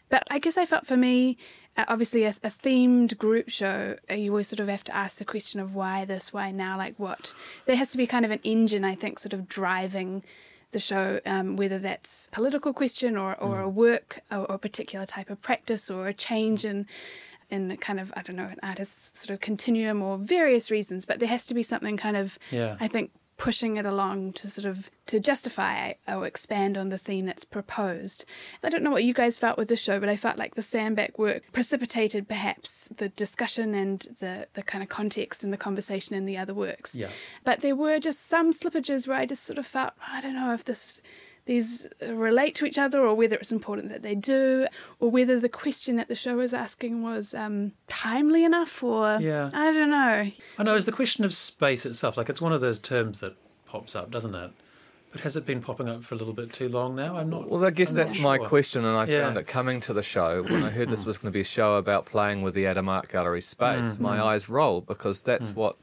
But 0.08 0.24
I 0.30 0.38
guess 0.38 0.58
I 0.58 0.66
felt 0.66 0.86
for 0.86 0.96
me, 0.96 1.38
uh, 1.76 1.84
obviously, 1.88 2.24
a, 2.24 2.34
a 2.42 2.50
themed 2.50 3.16
group 3.16 3.48
show, 3.48 3.96
uh, 4.10 4.14
you 4.14 4.30
always 4.30 4.48
sort 4.48 4.60
of 4.60 4.68
have 4.68 4.84
to 4.84 4.94
ask 4.94 5.18
the 5.18 5.24
question 5.24 5.60
of 5.60 5.74
why 5.74 6.04
this, 6.04 6.32
why 6.32 6.50
now, 6.50 6.76
like 6.76 6.98
what? 6.98 7.32
There 7.66 7.76
has 7.76 7.92
to 7.92 7.96
be 7.96 8.06
kind 8.06 8.24
of 8.24 8.30
an 8.30 8.40
engine, 8.44 8.84
I 8.84 8.94
think, 8.94 9.18
sort 9.18 9.32
of 9.32 9.48
driving 9.48 10.22
the 10.72 10.78
show, 10.78 11.20
um, 11.24 11.56
whether 11.56 11.78
that's 11.78 12.28
a 12.28 12.34
political 12.34 12.72
question 12.72 13.16
or, 13.16 13.34
or 13.40 13.60
a 13.60 13.68
work 13.68 14.20
or, 14.30 14.38
or 14.38 14.54
a 14.56 14.58
particular 14.58 15.06
type 15.06 15.30
of 15.30 15.40
practice 15.40 15.90
or 15.90 16.08
a 16.08 16.14
change 16.14 16.64
in 16.64 16.86
in 17.50 17.76
kind 17.76 18.00
of 18.00 18.12
I 18.16 18.22
don't 18.22 18.36
know 18.36 18.44
an 18.50 18.58
artist's 18.62 19.20
sort 19.20 19.34
of 19.34 19.40
continuum 19.40 20.02
or 20.02 20.16
various 20.16 20.70
reasons, 20.70 21.04
but 21.04 21.20
there 21.20 21.28
has 21.28 21.44
to 21.46 21.54
be 21.54 21.62
something 21.62 21.96
kind 21.96 22.16
of 22.16 22.38
Yeah. 22.50 22.76
I 22.80 22.88
think 22.88 23.10
pushing 23.42 23.76
it 23.76 23.84
along 23.84 24.32
to 24.32 24.48
sort 24.48 24.64
of 24.64 24.88
to 25.04 25.18
justify 25.18 25.94
or 26.06 26.28
expand 26.28 26.78
on 26.78 26.90
the 26.90 26.96
theme 26.96 27.26
that's 27.26 27.44
proposed. 27.44 28.24
I 28.62 28.68
don't 28.68 28.84
know 28.84 28.92
what 28.92 29.02
you 29.02 29.12
guys 29.12 29.36
felt 29.36 29.58
with 29.58 29.66
the 29.66 29.76
show, 29.76 29.98
but 29.98 30.08
I 30.08 30.16
felt 30.16 30.38
like 30.38 30.54
the 30.54 30.62
Sandback 30.62 31.18
work 31.18 31.42
precipitated 31.50 32.28
perhaps 32.28 32.88
the 32.98 33.08
discussion 33.08 33.74
and 33.74 34.06
the 34.20 34.46
the 34.54 34.62
kind 34.62 34.80
of 34.80 34.90
context 34.90 35.42
and 35.42 35.52
the 35.52 35.56
conversation 35.56 36.14
in 36.14 36.24
the 36.24 36.38
other 36.38 36.54
works. 36.54 36.94
Yeah. 36.94 37.08
But 37.42 37.62
there 37.62 37.74
were 37.74 37.98
just 37.98 38.28
some 38.28 38.52
slippages 38.52 39.08
where 39.08 39.18
I 39.18 39.26
just 39.26 39.42
sort 39.42 39.58
of 39.58 39.66
felt 39.66 39.94
I 40.08 40.20
don't 40.20 40.36
know 40.36 40.54
if 40.54 40.62
this 40.62 41.02
these 41.44 41.86
uh, 42.02 42.14
relate 42.14 42.54
to 42.56 42.66
each 42.66 42.78
other 42.78 43.00
or 43.00 43.14
whether 43.14 43.36
it's 43.36 43.52
important 43.52 43.88
that 43.90 44.02
they 44.02 44.14
do 44.14 44.66
or 45.00 45.10
whether 45.10 45.40
the 45.40 45.48
question 45.48 45.96
that 45.96 46.08
the 46.08 46.14
show 46.14 46.36
was 46.36 46.54
asking 46.54 47.02
was 47.02 47.34
um, 47.34 47.72
timely 47.88 48.44
enough 48.44 48.82
or 48.82 49.18
Yeah. 49.20 49.50
I 49.52 49.72
don't 49.72 49.90
know. 49.90 50.30
I 50.58 50.62
know 50.62 50.74
it's 50.74 50.86
the 50.86 50.92
question 50.92 51.24
of 51.24 51.34
space 51.34 51.84
itself. 51.84 52.16
Like 52.16 52.28
it's 52.28 52.40
one 52.40 52.52
of 52.52 52.60
those 52.60 52.78
terms 52.78 53.20
that 53.20 53.36
pops 53.66 53.96
up, 53.96 54.10
doesn't 54.10 54.34
it? 54.34 54.52
But 55.10 55.20
has 55.22 55.36
it 55.36 55.44
been 55.44 55.60
popping 55.60 55.90
up 55.90 56.04
for 56.04 56.14
a 56.14 56.18
little 56.18 56.32
bit 56.32 56.54
too 56.54 56.70
long 56.70 56.96
now? 56.96 57.18
I'm 57.18 57.28
not. 57.28 57.50
Well, 57.50 57.62
I 57.62 57.70
guess 57.70 57.90
I'm 57.90 57.96
that's 57.96 58.14
not 58.14 58.22
my 58.22 58.38
question, 58.38 58.82
and 58.82 58.96
I 58.96 59.04
Yeah. 59.04 59.26
found 59.26 59.36
it 59.36 59.46
coming 59.46 59.78
to 59.82 59.92
the 59.92 60.02
show 60.02 60.42
when 60.42 60.62
I 60.62 60.70
heard 60.70 60.88
this 60.88 61.02
hmm. 61.02 61.08
was 61.08 61.18
going 61.18 61.30
to 61.30 61.36
be 61.36 61.42
a 61.42 61.44
show 61.44 61.74
about 61.74 62.06
playing 62.06 62.40
with 62.40 62.54
the 62.54 62.66
Adam 62.66 62.88
Art 62.88 63.10
Gallery 63.10 63.42
space. 63.42 63.96
Hmm, 63.96 64.02
my 64.02 64.16
hmm. 64.16 64.22
eyes 64.22 64.48
rolled 64.48 64.86
because 64.86 65.20
that's 65.20 65.50
what 65.50 65.76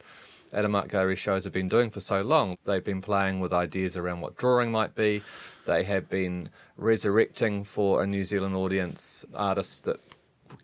Adam 0.54 0.76
Art 0.76 0.90
Gallery 0.90 1.16
shows 1.16 1.44
have 1.44 1.54
been 1.54 1.70
doing 1.70 1.90
for 1.90 2.00
so 2.00 2.22
long. 2.22 2.56
They've 2.66 2.84
been 2.84 3.02
playing 3.02 3.40
with 3.40 3.54
ideas 3.54 3.96
around 3.96 4.22
what 4.22 4.36
drawing 4.36 4.72
might 4.72 4.96
be. 4.96 5.22
They 5.66 5.84
have 5.84 6.10
been 6.10 6.50
resurrecting 6.78 7.64
for 7.64 8.02
a 8.02 8.08
New 8.08 8.24
Zealand 8.24 8.56
audience 8.56 9.26
artists 9.34 9.82
that 9.82 10.00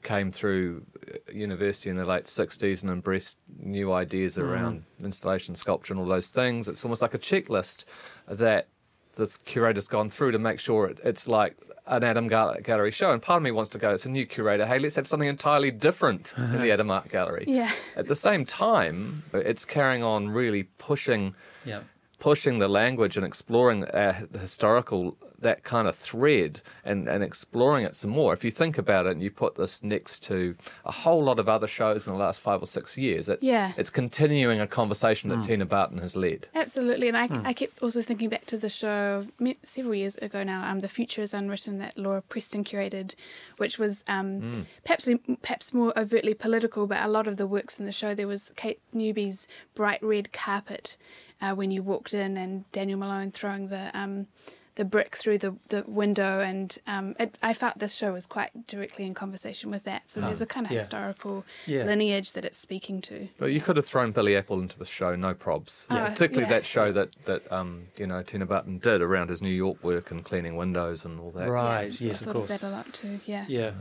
came 0.01 0.31
through 0.31 0.83
uh, 1.07 1.31
university 1.31 1.89
in 1.89 1.95
the 1.95 2.05
late 2.05 2.25
60s 2.25 2.81
and 2.81 2.91
embraced 2.91 3.37
new 3.59 3.93
ideas 3.93 4.37
around 4.37 4.83
installation, 5.03 5.55
sculpture, 5.55 5.93
and 5.93 5.99
all 5.99 6.07
those 6.07 6.29
things. 6.29 6.67
It's 6.67 6.83
almost 6.83 7.01
like 7.01 7.13
a 7.13 7.19
checklist 7.19 7.85
that 8.27 8.67
this 9.15 9.37
curator's 9.37 9.87
gone 9.87 10.09
through 10.09 10.31
to 10.31 10.39
make 10.39 10.59
sure 10.59 10.87
it, 10.87 10.99
it's 11.03 11.27
like 11.27 11.55
an 11.87 12.03
Adam 12.03 12.27
Gallery 12.27 12.91
show. 12.91 13.11
And 13.11 13.21
part 13.21 13.37
of 13.37 13.43
me 13.43 13.51
wants 13.51 13.69
to 13.71 13.77
go, 13.77 13.91
it's 13.93 14.05
a 14.05 14.09
new 14.09 14.25
curator. 14.25 14.65
Hey, 14.65 14.79
let's 14.79 14.95
have 14.95 15.07
something 15.07 15.29
entirely 15.29 15.71
different 15.71 16.33
in 16.37 16.61
the 16.61 16.71
Adam 16.71 16.89
Art 16.89 17.09
Gallery. 17.09 17.45
Yeah. 17.47 17.71
At 17.95 18.07
the 18.07 18.15
same 18.15 18.45
time, 18.45 19.23
it's 19.33 19.65
carrying 19.65 20.03
on 20.03 20.29
really 20.29 20.63
pushing 20.63 21.35
Yeah. 21.65 21.81
pushing 22.19 22.57
the 22.59 22.67
language 22.67 23.17
and 23.17 23.25
exploring 23.25 23.83
uh, 23.85 24.25
the 24.31 24.39
historical 24.39 25.17
that 25.39 25.63
kind 25.63 25.87
of 25.87 25.95
thread 25.95 26.61
and, 26.83 27.07
and 27.07 27.23
exploring 27.23 27.85
it 27.85 27.95
some 27.95 28.11
more. 28.11 28.33
If 28.33 28.43
you 28.43 28.51
think 28.51 28.77
about 28.77 29.05
it 29.05 29.11
and 29.13 29.21
you 29.23 29.31
put 29.31 29.55
this 29.55 29.83
next 29.83 30.21
to 30.25 30.55
a 30.85 30.91
whole 30.91 31.23
lot 31.23 31.39
of 31.39 31.47
other 31.49 31.67
shows 31.67 32.07
in 32.07 32.13
the 32.13 32.19
last 32.19 32.39
five 32.39 32.61
or 32.61 32.65
six 32.65 32.97
years, 32.97 33.29
it's 33.29 33.45
Yeah. 33.45 33.73
it's 33.77 33.89
continuing 33.89 34.59
a 34.59 34.67
conversation 34.67 35.29
that 35.29 35.43
Tina 35.43 35.65
Barton 35.65 35.97
has 35.99 36.15
led. 36.15 36.47
Absolutely, 36.55 37.07
and 37.07 37.17
I, 37.17 37.29
I 37.43 37.53
kept 37.53 37.81
also 37.83 38.01
thinking 38.01 38.29
back 38.29 38.45
to 38.47 38.57
the 38.57 38.69
show 38.69 39.27
several 39.63 39.95
years 39.95 40.17
ago 40.17 40.43
now. 40.43 40.69
Um, 40.69 40.79
the 40.79 40.89
future 40.89 41.21
is 41.21 41.33
unwritten 41.33 41.77
that 41.79 41.97
Laura 41.97 42.21
Preston 42.21 42.63
curated, 42.63 43.15
which 43.57 43.77
was 43.79 44.03
um, 44.07 44.65
perhaps 44.83 45.09
perhaps 45.41 45.73
more 45.73 45.97
overtly 45.97 46.33
political, 46.33 46.87
but 46.87 47.01
a 47.03 47.07
lot 47.07 47.27
of 47.27 47.37
the 47.37 47.47
works 47.47 47.79
in 47.79 47.85
the 47.85 47.91
show 47.91 48.13
there 48.15 48.27
was 48.27 48.51
Kate 48.55 48.79
Newby's 48.93 49.47
bright 49.73 50.01
red 50.03 50.31
carpet 50.33 50.97
uh, 51.41 51.53
when 51.53 51.71
you 51.71 51.83
walked 51.83 52.13
in, 52.13 52.37
and 52.37 52.69
Daniel 52.71 52.97
Malone 52.99 53.31
throwing 53.31 53.67
the 53.67 53.95
um, 53.97 54.27
the 54.75 54.85
brick 54.85 55.15
through 55.15 55.37
the, 55.37 55.55
the 55.69 55.83
window, 55.87 56.41
and 56.41 56.77
um, 56.85 57.15
it, 57.19 57.37
I 57.41 57.53
felt 57.53 57.79
this 57.79 57.93
show 57.93 58.13
was 58.13 58.27
quite 58.27 58.67
directly 58.67 59.05
in 59.05 59.13
conversation 59.13 59.71
with 59.71 59.83
that. 59.85 60.03
So 60.07 60.19
there's 60.21 60.41
a 60.41 60.45
kind 60.45 60.65
of 60.65 60.71
yeah. 60.71 60.79
historical 60.79 61.45
Yeah. 61.65 61.83
lineage 61.85 62.33
that 62.33 62.43
it's 62.45 62.57
speaking 62.57 63.01
to. 63.03 63.27
But 63.37 63.47
you 63.53 63.61
could 63.61 63.77
have 63.77 63.85
thrown 63.85 64.11
Billy 64.11 64.35
Apple 64.35 64.59
into 64.59 64.77
the 64.77 64.85
show, 64.85 65.15
no 65.15 65.33
probs. 65.33 65.87
Yeah. 65.89 66.03
Oh, 66.05 66.09
Particularly 66.09 66.43
yeah. 66.51 66.57
that 66.57 66.65
show 66.65 66.91
that 66.91 67.09
that 67.25 67.51
um, 67.51 67.87
you 67.97 68.05
know 68.07 68.21
Tina 68.21 68.45
Barton 68.45 68.77
did 68.79 69.01
around 69.01 69.29
his 69.29 69.41
New 69.41 69.49
York 69.49 69.83
work 69.83 70.11
and 70.11 70.23
cleaning 70.23 70.55
windows 70.57 71.05
and 71.05 71.19
all 71.19 71.31
that. 71.31 71.49
Right. 71.49 71.89
Yeah, 72.01 72.07
yes, 72.07 72.21
I 72.21 72.25
of 72.25 72.33
thought 72.33 72.39
course. 72.47 72.59
that 72.59 72.67
a 72.67 72.69
lot 72.69 72.93
too. 72.93 73.19
Yeah. 73.25 73.45
Yeah. 73.47 73.71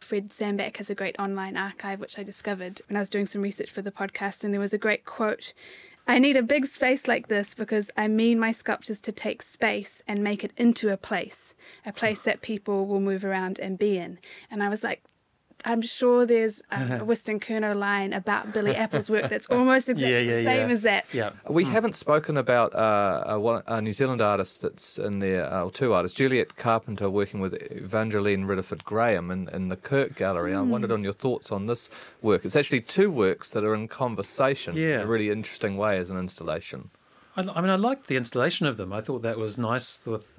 Fred 0.00 0.32
Sandback 0.32 0.76
has 0.78 0.88
a 0.88 0.94
great 0.94 1.18
online 1.18 1.56
archive, 1.56 2.00
which 2.00 2.18
I 2.18 2.22
discovered 2.22 2.80
when 2.88 2.96
I 2.96 3.00
was 3.00 3.10
doing 3.10 3.26
some 3.26 3.42
research 3.42 3.70
for 3.70 3.82
the 3.82 3.90
podcast, 3.90 4.44
and 4.44 4.54
there 4.54 4.60
was 4.60 4.72
a 4.72 4.78
great 4.78 5.04
quote. 5.04 5.52
I 6.10 6.18
need 6.18 6.38
a 6.38 6.42
big 6.42 6.64
space 6.64 7.06
like 7.06 7.28
this 7.28 7.52
because 7.52 7.90
I 7.94 8.08
mean 8.08 8.40
my 8.40 8.50
sculptures 8.50 8.98
to 9.02 9.12
take 9.12 9.42
space 9.42 10.02
and 10.08 10.24
make 10.24 10.42
it 10.42 10.54
into 10.56 10.88
a 10.88 10.96
place, 10.96 11.54
a 11.84 11.92
place 11.92 12.22
that 12.22 12.40
people 12.40 12.86
will 12.86 12.98
move 12.98 13.26
around 13.26 13.58
and 13.58 13.78
be 13.78 13.98
in. 13.98 14.18
And 14.50 14.62
I 14.62 14.70
was 14.70 14.82
like, 14.82 15.02
I'm 15.68 15.82
sure 15.82 16.24
there's 16.26 16.62
a 16.70 16.76
Wystan 17.10 17.40
Curnow 17.40 17.76
line 17.76 18.12
about 18.12 18.52
Billy 18.54 18.74
Apple's 18.74 19.10
work 19.10 19.28
that's 19.28 19.46
almost 19.50 19.88
exactly 19.88 20.12
Yeah, 20.12 20.20
yeah, 20.20 20.36
the 20.38 20.44
same 20.44 20.68
yeah. 20.68 20.72
as 20.74 20.82
that. 20.82 21.04
Yeah. 21.12 21.30
We 21.48 21.64
haven't 21.64 21.94
spoken 21.94 22.36
about 22.36 22.74
uh, 22.74 23.24
a, 23.26 23.38
one- 23.38 23.62
a 23.66 23.82
New 23.82 23.92
Zealand 23.92 24.20
artist 24.22 24.62
that's 24.62 24.98
in 24.98 25.18
there, 25.18 25.52
uh, 25.52 25.64
or 25.64 25.70
two 25.70 25.92
artists, 25.92 26.16
Juliet 26.16 26.56
Carpenter 26.56 27.10
working 27.10 27.40
with 27.40 27.54
Evangeline 27.70 28.46
Riddiford 28.46 28.84
Graham 28.84 29.30
in, 29.30 29.48
in 29.50 29.68
the 29.68 29.76
Kirk 29.76 30.14
Gallery. 30.16 30.54
I 30.54 30.60
wondered 30.62 30.92
on 30.92 31.02
your 31.04 31.12
thoughts 31.12 31.52
on 31.52 31.66
this 31.66 31.90
work. 32.22 32.44
It's 32.44 32.56
actually 32.56 32.80
two 32.80 33.10
works 33.10 33.50
that 33.50 33.64
are 33.64 33.74
in 33.74 33.88
conversation 33.88 34.76
Yeah. 34.76 34.96
in 34.96 35.00
a 35.02 35.06
really 35.06 35.30
interesting 35.30 35.76
way 35.76 35.98
as 35.98 36.10
an 36.10 36.18
installation. 36.18 36.90
I, 37.36 37.40
I 37.42 37.60
mean, 37.60 37.70
I 37.70 37.76
liked 37.76 38.06
the 38.08 38.16
installation 38.16 38.66
of 38.66 38.76
them. 38.78 38.92
I 38.92 39.00
thought 39.00 39.22
that 39.22 39.38
was 39.38 39.58
nice 39.58 40.04
with 40.06 40.38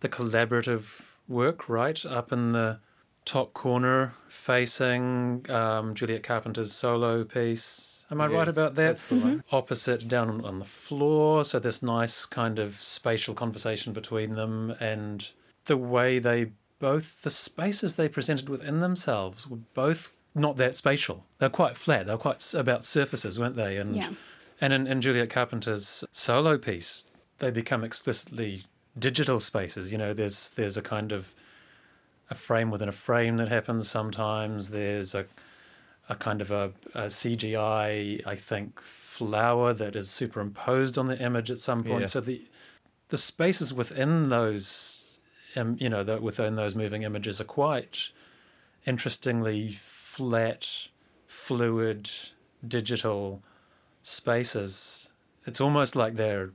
the 0.00 0.08
collaborative 0.08 1.02
work, 1.28 1.68
right? 1.68 2.04
Up 2.04 2.32
in 2.32 2.52
the 2.52 2.78
top 3.24 3.52
corner, 3.54 4.12
facing 4.28 5.44
um, 5.50 5.94
Juliet 5.94 6.22
Carpenter's 6.22 6.72
solo 6.72 7.24
piece. 7.24 8.04
Am 8.10 8.20
I 8.20 8.26
right 8.26 8.46
about 8.48 8.74
that? 8.74 8.86
that's 8.88 9.08
the 9.08 9.16
one. 9.16 9.44
Opposite 9.50 10.06
down 10.08 10.28
on- 10.28 10.44
on 10.44 10.58
the 10.58 10.64
floor, 10.64 11.42
so 11.44 11.58
this 11.58 11.82
nice 11.82 12.26
kind 12.26 12.58
of 12.58 12.74
spatial 12.74 13.34
conversation 13.34 13.92
between 13.92 14.34
them, 14.34 14.70
and 14.78 15.28
the 15.64 15.76
way 15.76 16.18
they 16.18 16.52
both 16.78 17.22
the 17.22 17.30
spaces 17.30 17.96
they 17.96 18.08
presented 18.08 18.48
within 18.48 18.80
themselves 18.80 19.46
were 19.48 19.58
both 19.72 20.12
not 20.34 20.56
that 20.58 20.76
spatial. 20.76 21.24
They're 21.38 21.48
quite 21.48 21.76
flat. 21.76 22.06
They're 22.06 22.18
quite 22.18 22.52
about 22.54 22.84
surfaces, 22.84 23.38
weren't 23.38 23.56
they? 23.56 23.78
And 23.78 23.96
Yeah. 23.96 24.10
and 24.60 24.72
in, 24.72 24.86
in 24.86 25.00
Juliet 25.00 25.30
Carpenter's 25.30 26.04
solo 26.12 26.58
piece, 26.58 27.10
they 27.38 27.50
become 27.50 27.82
explicitly 27.84 28.64
digital 28.98 29.40
spaces. 29.40 29.90
You 29.92 29.98
know, 29.98 30.12
there's 30.12 30.50
there's 30.50 30.76
a 30.76 30.82
kind 30.82 31.10
of 31.10 31.34
a 32.30 32.34
frame 32.34 32.70
within 32.70 32.88
a 32.88 32.92
frame 32.92 33.36
that 33.36 33.48
happens 33.48 33.88
sometimes. 33.88 34.70
There's 34.70 35.14
a 35.14 35.26
a 36.08 36.14
kind 36.14 36.40
of 36.40 36.50
a, 36.50 36.72
a 36.94 37.06
CGI, 37.06 38.26
I 38.26 38.34
think, 38.34 38.80
flower 38.80 39.72
that 39.72 39.96
is 39.96 40.10
superimposed 40.10 40.98
on 40.98 41.06
the 41.06 41.18
image 41.18 41.50
at 41.50 41.58
some 41.58 41.82
point. 41.82 42.00
Yeah. 42.00 42.06
So 42.06 42.20
the 42.20 42.42
the 43.08 43.16
spaces 43.16 43.72
within 43.72 44.28
those, 44.28 45.20
um, 45.56 45.76
you 45.78 45.88
know, 45.88 46.02
the, 46.02 46.20
within 46.20 46.56
those 46.56 46.74
moving 46.74 47.02
images 47.02 47.40
are 47.40 47.44
quite 47.44 48.08
interestingly 48.86 49.70
flat, 49.70 50.66
fluid, 51.26 52.10
digital 52.66 53.42
spaces. 54.02 55.12
It's 55.46 55.60
almost 55.60 55.94
like 55.94 56.16
they're 56.16 56.50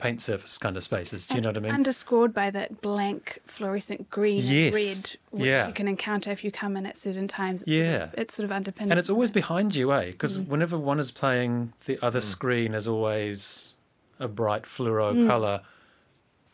paint 0.00 0.20
surface 0.22 0.58
kind 0.58 0.76
of 0.76 0.82
spaces. 0.84 1.26
Do 1.26 1.34
you 1.36 1.40
know 1.40 1.50
what 1.50 1.56
I 1.56 1.60
mean? 1.60 1.72
Underscored 1.72 2.32
by 2.34 2.50
that 2.50 2.80
blank 2.80 3.38
fluorescent 3.46 4.10
green 4.10 4.40
Yes. 4.42 4.66
and 4.66 4.74
red, 4.74 5.16
which 5.30 5.46
Yeah. 5.46 5.66
you 5.68 5.74
can 5.74 5.86
encounter 5.88 6.30
if 6.30 6.42
you 6.44 6.50
come 6.50 6.76
in 6.76 6.86
at 6.86 6.96
certain 6.96 7.28
times. 7.28 7.62
It's 7.62 7.72
Yeah. 7.72 7.98
Sort 8.00 8.02
of, 8.14 8.18
it's 8.18 8.34
sort 8.34 8.44
of 8.44 8.52
underpinned. 8.52 8.90
and 8.90 8.98
it's 8.98 9.10
always 9.10 9.30
behind 9.30 9.74
you, 9.76 9.92
eh? 9.92 10.06
Because 10.12 10.38
Mm. 10.38 10.48
whenever 10.48 10.78
one 10.78 10.98
is 11.00 11.10
playing, 11.10 11.72
the 11.86 11.98
other 12.04 12.20
screen 12.20 12.74
is 12.74 12.88
always 12.88 13.74
a 14.18 14.28
bright 14.28 14.62
fluoro 14.64 15.14
Mm. 15.14 15.26
color 15.26 15.60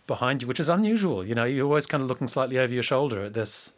behind 0.07 0.43
you, 0.43 0.49
which 0.49 0.61
is 0.61 0.69
unusual. 0.69 1.25
You 1.27 1.35
know, 1.35 1.45
you're 1.45 1.67
always 1.67 1.87
kind 1.87 2.03
of 2.03 2.09
looking 2.09 2.29
slightly 2.29 2.59
over 2.59 2.73
your 2.73 2.83
shoulder 2.83 3.25
at 3.25 3.33
this. 3.33 3.75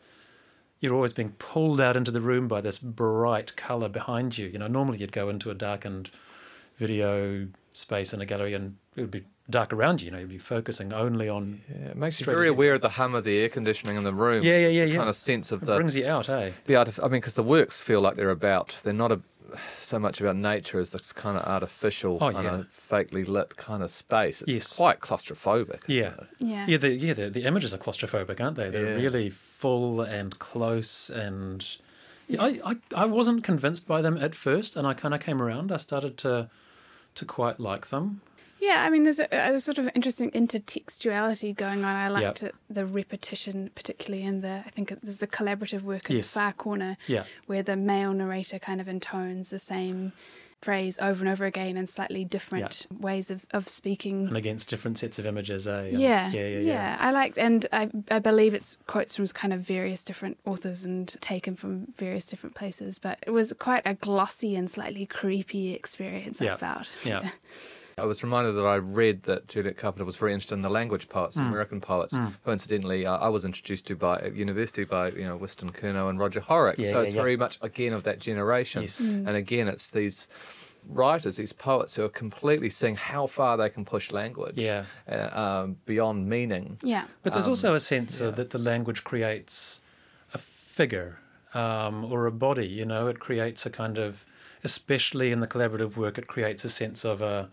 You're 0.81 0.95
always 0.95 1.13
being 1.13 1.33
pulled 1.39 1.81
out 1.81 1.97
into 1.97 2.11
the 2.11 2.21
room 2.21 2.47
by 2.49 2.61
this 2.61 2.79
bright 2.79 3.57
color 3.57 3.89
behind 3.89 4.39
you. 4.39 4.47
You 4.49 4.59
know, 4.59 4.69
normally 4.69 4.99
you'd 4.99 5.11
go 5.13 5.29
into 5.29 5.51
a 5.51 5.55
darkened 5.55 6.11
video 6.77 7.49
space 7.73 8.13
in 8.13 8.21
a 8.21 8.27
gallery 8.27 8.55
and 8.55 8.77
it 8.95 9.01
would 9.01 9.11
be 9.11 9.25
dark 9.51 9.73
around 9.73 10.01
you. 10.01 10.07
You 10.07 10.11
know, 10.13 10.19
you'd 10.19 10.29
be 10.29 10.39
focusing 10.39 10.93
only 10.93 11.29
on. 11.29 11.63
Yeah, 11.69 11.89
it 11.91 11.97
makes 11.97 12.21
you 12.21 12.25
Straight 12.25 12.35
very 12.35 12.49
aware 12.49 12.75
of 12.75 12.81
the 12.83 12.91
hum 12.91 13.15
of 13.15 13.25
the 13.25 13.39
air 13.39 13.49
conditioning 13.49 13.97
in 13.97 14.05
the 14.05 14.13
room. 14.15 14.43
Yeah, 14.45 14.59
yeah, 14.59 14.69
yeah, 14.69 14.85
the 14.85 14.91
yeah. 14.93 14.97
Kind 14.97 15.09
of 15.09 15.15
sense 15.17 15.53
of 15.53 15.63
It 15.63 15.67
the 15.67 15.77
brings 15.77 15.97
you 15.97 16.07
out, 16.07 16.29
eh? 16.29 16.53
the 16.67 16.77
art. 16.77 16.99
I 16.99 17.03
mean, 17.03 17.13
because 17.21 17.35
the 17.35 17.43
works 17.43 17.81
feel 17.81 18.01
like 18.01 18.15
they're 18.17 18.31
about. 18.31 18.81
They're 18.85 18.93
not 18.93 19.13
a, 19.13 19.21
so 19.75 19.99
much 19.99 20.21
about 20.21 20.37
nature 20.37 20.79
as 20.79 20.93
this 20.93 21.13
kind 21.13 21.39
of 21.39 21.45
artificial, 21.45 22.19
Oh, 22.21 22.31
kind 22.33 22.45
yeah. 22.45 22.55
of 22.61 22.67
fakely 22.71 23.27
lit 23.27 23.57
kind 23.57 23.83
of 23.83 23.91
space. 23.91 24.43
It's 24.43 24.53
Yes. 24.53 24.77
quite 24.77 25.01
claustrophobic. 25.01 25.83
Yeah. 25.87 26.15
yeah. 26.39 26.67
Yeah, 26.69 26.77
the 26.77 26.91
yeah 26.91 27.15
the, 27.15 27.31
the 27.31 27.45
images 27.45 27.73
are 27.73 27.79
claustrophobic, 27.79 28.41
aren't 28.41 28.57
they? 28.57 28.69
They're 28.71 28.99
Yeah. 28.99 29.03
really 29.05 29.31
full 29.31 30.03
and 30.03 30.39
close, 30.39 31.09
and 31.09 31.67
yeah, 32.29 32.43
I, 32.43 32.61
I 32.65 32.77
I 32.95 33.05
wasn't 33.07 33.43
convinced 33.43 33.89
by 33.89 34.03
them 34.03 34.19
at 34.19 34.35
first, 34.35 34.77
and 34.77 34.87
I 34.87 34.93
kind 34.93 35.15
of 35.15 35.21
came 35.21 35.41
around. 35.41 35.73
I 35.73 35.79
started 35.79 36.19
to 36.19 36.51
to 37.15 37.25
quite 37.25 37.59
like 37.59 37.87
them. 37.89 38.21
Yeah, 38.61 38.83
I 38.85 38.91
mean, 38.91 39.05
there's 39.05 39.21
a, 39.21 39.29
a 39.33 39.61
sort 39.61 39.79
of 39.79 39.89
interesting 39.95 40.31
intertextuality 40.33 41.55
going 41.57 41.85
on. 41.85 41.95
I 41.97 42.09
liked 42.09 42.43
Yep. 42.43 42.55
the 42.69 42.87
repetition, 42.87 43.71
particularly 43.75 44.25
in 44.25 44.41
the, 44.41 44.63
I 44.67 44.71
think 44.71 44.93
there's 45.03 45.19
the 45.19 45.27
collaborative 45.29 45.83
work 45.83 46.11
in 46.11 46.17
Yes. 46.17 46.33
the 46.33 46.41
far 46.41 46.53
corner, 46.53 46.97
Yeah. 47.07 47.25
where 47.47 47.63
the 47.63 47.77
male 47.77 48.13
narrator 48.13 48.59
kind 48.59 48.81
of 48.81 48.89
intones 48.89 49.51
the 49.51 49.59
same 49.59 50.13
phrase 50.61 50.99
over 50.99 51.21
and 51.25 51.29
over 51.29 51.45
again 51.45 51.77
in 51.77 51.87
slightly 51.87 52.25
different 52.25 52.89
ways 52.91 53.31
of, 53.31 53.47
of 53.53 53.69
speaking. 53.69 54.27
And 54.27 54.37
against 54.37 54.69
different 54.69 54.99
sets 54.99 55.21
of 55.21 55.25
images, 55.25 55.69
eh? 55.69 55.91
Yeah, 55.93 56.33
yeah, 56.33 56.47
yeah, 56.49 56.59
yeah. 56.59 56.97
I 56.99 57.13
liked, 57.13 57.39
and 57.39 57.65
I, 57.73 57.89
I 58.11 58.19
believe 58.19 58.55
it's 58.55 58.77
quotes 58.89 59.15
from 59.15 59.29
kind 59.29 59.53
of 59.53 59.61
various 59.61 60.03
different 60.03 60.37
authors 60.45 60.85
and 60.85 61.07
taken 61.21 61.55
from 61.55 61.93
various 61.97 62.27
different 62.27 62.57
places. 62.57 62.99
But 62.99 63.21
it 63.25 63.31
was 63.31 63.53
quite 63.57 63.83
a 63.87 63.95
glossy 63.95 64.57
and 64.57 64.69
slightly 64.69 65.07
creepy 65.07 65.75
experience. 65.75 66.43
I 66.43 66.47
Yeah. 66.47 66.57
felt. 66.57 66.89
Yeah. 67.05 67.31
I 68.01 68.05
was 68.05 68.23
reminded 68.23 68.53
that 68.57 68.67
I 68.67 68.77
read 68.77 69.23
that 69.25 69.49
Juliet 69.49 69.77
Carpenter 69.77 70.05
was 70.05 70.17
very 70.17 70.33
interested 70.33 70.55
in 70.55 70.63
the 70.63 70.71
language 70.71 71.09
poets, 71.09 71.37
Hmm. 71.37 71.47
American 71.47 71.81
poets, 71.81 72.17
who 72.45 72.51
incidentally 72.53 73.07
uh, 73.07 73.17
I 73.19 73.29
was 73.29 73.45
introduced 73.45 73.87
to 73.89 73.97
by 73.97 74.19
at 74.19 74.35
university 74.35 74.85
by 74.85 75.11
you 75.11 75.25
know 75.25 75.39
Wystan 75.39 75.71
Curnow 75.73 76.09
and 76.11 76.19
Roger 76.19 76.41
Horrocks. 76.41 76.79
Yeah, 76.79 76.91
so 76.91 76.97
yeah, 76.99 77.03
it's 77.05 77.15
yeah. 77.15 77.23
very 77.23 77.37
much 77.37 77.59
again 77.63 77.93
of 77.93 78.03
that 78.05 78.19
generation. 78.21 78.83
Yes. 78.83 79.01
And 79.01 79.31
again, 79.31 79.69
it's 79.69 79.91
these 79.91 80.29
writers, 80.89 81.37
these 81.37 81.53
poets 81.53 81.97
who 81.97 82.05
are 82.05 82.09
completely 82.09 82.71
seeing 82.71 82.97
how 82.97 83.27
far 83.27 83.57
they 83.57 83.69
can 83.69 83.85
push 83.85 84.11
language 84.11 84.57
Yeah. 84.57 84.85
uh, 85.11 85.29
um, 85.65 85.77
beyond 85.85 86.29
meaning. 86.29 86.79
Yeah. 86.83 87.05
But 87.23 87.33
there's 87.35 87.47
Um, 87.47 87.51
also 87.53 87.75
a 87.75 87.81
sense 87.81 88.21
yeah. 88.21 88.29
of 88.29 88.37
that 88.37 88.51
the 88.51 88.59
language 88.59 89.05
creates 89.05 89.83
a 90.33 90.39
figure 90.39 91.19
um, 91.55 92.05
or 92.11 92.27
a 92.27 92.33
body. 92.33 92.67
You 92.67 92.87
know, 92.87 93.07
it 93.09 93.19
creates 93.19 93.67
a 93.67 93.71
kind 93.71 93.99
of, 93.99 94.25
especially 94.65 95.31
in 95.33 95.41
the 95.41 95.47
collaborative 95.47 95.97
work, 95.97 96.17
it 96.19 96.27
creates 96.27 96.65
a 96.65 96.69
sense 96.71 97.05
of 97.05 97.21
a 97.21 97.49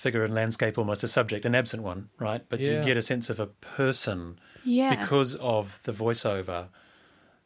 figure 0.00 0.24
and 0.24 0.34
landscape, 0.34 0.78
almost 0.78 1.02
a 1.04 1.08
subject, 1.08 1.44
an 1.44 1.54
absent 1.54 1.82
one, 1.82 2.08
right? 2.18 2.42
But 2.48 2.60
Yeah. 2.60 2.78
you 2.78 2.84
get 2.84 2.96
a 2.96 3.02
sense 3.02 3.28
of 3.30 3.38
a 3.38 3.46
person 3.46 4.38
Yeah. 4.64 4.94
because 4.96 5.34
of 5.36 5.80
the 5.84 5.92
voiceover. 5.92 6.66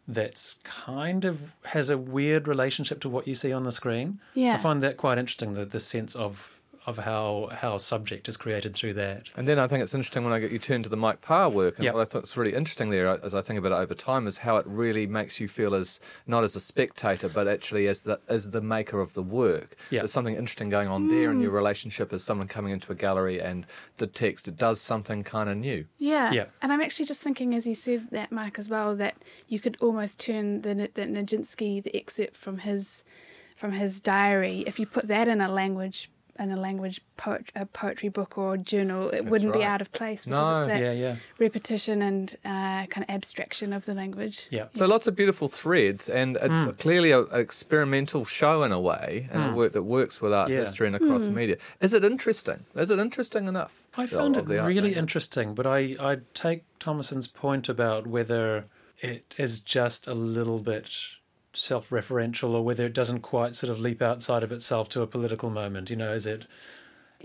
That's 0.06 0.54
kind 0.64 1.24
of 1.24 1.54
has 1.64 1.88
a 1.90 1.96
weird 1.96 2.46
relationship 2.46 3.00
to 3.00 3.08
what 3.08 3.26
you 3.26 3.34
see 3.34 3.52
on 3.52 3.62
the 3.62 3.72
screen. 3.72 4.20
Yeah. 4.34 4.54
I 4.54 4.58
find 4.58 4.82
that 4.82 4.96
quite 4.98 5.16
interesting. 5.18 5.54
The 5.54 5.64
the 5.64 5.80
sense 5.80 6.14
of 6.14 6.53
of 6.86 6.98
how 6.98 7.48
how 7.52 7.76
subject 7.78 8.28
is 8.28 8.36
created 8.36 8.74
through 8.74 8.94
that. 8.94 9.28
And 9.36 9.48
then 9.48 9.58
I 9.58 9.66
think 9.66 9.82
it's 9.82 9.94
interesting 9.94 10.24
when 10.24 10.32
I 10.32 10.38
get 10.38 10.50
you 10.50 10.58
turn 10.58 10.82
to 10.82 10.88
the 10.88 10.96
Mike 10.96 11.20
Parr 11.22 11.48
work. 11.48 11.76
And 11.76 11.84
Yep. 11.84 11.94
what 11.94 12.00
I 12.00 12.04
thought 12.04 12.22
was 12.22 12.36
really 12.36 12.54
interesting 12.54 12.90
there, 12.90 13.08
uh, 13.08 13.18
as 13.22 13.34
I 13.34 13.40
think 13.40 13.58
about 13.58 13.72
it 13.72 13.76
over 13.82 13.94
time, 13.94 14.26
is 14.26 14.38
how 14.38 14.56
it 14.58 14.66
really 14.66 15.06
makes 15.06 15.40
you 15.40 15.48
feel 15.48 15.74
as 15.74 15.98
not 16.26 16.44
as 16.44 16.54
a 16.56 16.60
spectator, 16.60 17.28
but 17.28 17.48
actually 17.48 17.86
as 17.88 18.02
the 18.02 18.20
as 18.28 18.50
the 18.50 18.60
maker 18.60 19.00
of 19.00 19.14
the 19.14 19.22
work. 19.22 19.76
Yeah. 19.90 20.00
There's 20.00 20.12
something 20.12 20.34
interesting 20.36 20.68
going 20.68 20.88
on 20.88 21.08
there 21.08 21.30
in 21.30 21.40
your 21.40 21.50
relationship 21.52 22.12
as 22.12 22.22
someone 22.22 22.48
coming 22.48 22.72
into 22.72 22.92
a 22.92 22.94
gallery 22.94 23.40
and 23.40 23.66
the 23.96 24.06
text. 24.06 24.46
It 24.48 24.56
does 24.56 24.80
something 24.80 25.24
kind 25.24 25.48
of 25.48 25.56
new. 25.56 25.86
Yeah. 25.98 26.32
Yeah. 26.32 26.46
And 26.60 26.72
I'm 26.72 26.80
actually 26.80 27.06
just 27.06 27.22
thinking, 27.22 27.54
as 27.54 27.66
you 27.66 27.74
said 27.74 28.08
that, 28.10 28.30
Mike, 28.30 28.58
as 28.58 28.68
well, 28.68 28.94
that 28.96 29.14
you 29.48 29.58
could 29.60 29.76
almost 29.80 30.20
turn 30.20 30.62
the, 30.62 30.74
the 30.92 31.02
Nijinsky, 31.02 31.82
the 31.82 31.96
excerpt 31.96 32.36
from 32.36 32.58
his 32.58 33.04
from 33.56 33.72
his 33.72 34.00
diary, 34.00 34.64
if 34.66 34.80
you 34.80 34.86
put 34.86 35.06
that 35.06 35.28
in 35.28 35.40
a 35.40 35.48
language 35.48 36.10
in 36.38 36.50
a 36.50 36.56
language 36.56 37.00
poet, 37.16 37.50
a 37.54 37.64
poetry 37.66 38.08
book 38.08 38.36
or 38.36 38.56
journal, 38.56 39.08
it 39.10 39.24
wouldn't 39.26 39.52
be 39.52 39.62
out 39.62 39.80
of 39.80 39.92
place 39.92 40.24
because 40.24 40.50
No, 40.50 40.58
it's 40.58 40.66
that 40.68 40.80
Yeah, 40.80 40.92
yeah, 40.92 41.16
repetition 41.38 42.02
and 42.02 42.34
uh, 42.44 42.86
kind 42.86 43.04
of 43.08 43.10
abstraction 43.14 43.72
of 43.72 43.84
the 43.84 43.94
language. 43.94 44.46
yeah. 44.50 44.66
So 44.74 44.86
lots 44.86 45.06
of 45.06 45.14
beautiful 45.14 45.48
threads, 45.48 46.08
and 46.08 46.36
it's 46.36 46.46
Mm. 46.66 46.78
clearly 46.78 47.12
an 47.12 47.26
experimental 47.32 48.24
show 48.24 48.62
in 48.62 48.72
a 48.72 48.80
way, 48.80 49.28
and 49.30 49.42
a 49.44 49.52
work 49.54 49.72
that 49.72 49.84
works 49.84 50.20
with 50.20 50.32
art 50.32 50.50
Yeah. 50.50 50.60
history 50.60 50.86
and 50.88 50.96
across 50.96 51.28
media. 51.28 51.56
Is 51.80 51.92
it 51.92 52.04
interesting? 52.04 52.64
Is 52.74 52.90
it 52.90 52.98
interesting 52.98 53.46
enough? 53.48 53.84
I 53.96 54.06
found 54.06 54.36
it 54.36 54.48
really 54.48 54.74
language? 54.74 54.96
interesting, 54.96 55.54
but 55.54 55.66
I, 55.66 55.96
I 56.00 56.18
take 56.34 56.64
Thomasin's 56.80 57.28
point 57.28 57.68
about 57.68 58.06
whether 58.06 58.66
it 59.00 59.34
is 59.38 59.58
just 59.58 60.06
a 60.06 60.14
little 60.14 60.58
bit 60.58 60.88
self 61.56 61.90
referential 61.90 62.50
or 62.50 62.64
whether 62.64 62.86
it 62.86 62.94
doesn't 62.94 63.20
quite 63.20 63.54
sort 63.56 63.70
of 63.70 63.80
leap 63.80 64.02
outside 64.02 64.42
of 64.42 64.52
itself 64.52 64.88
to 64.90 65.02
a 65.02 65.06
political 65.06 65.50
moment. 65.50 65.90
You 65.90 65.96
know, 65.96 66.12
is 66.12 66.26
it 66.26 66.46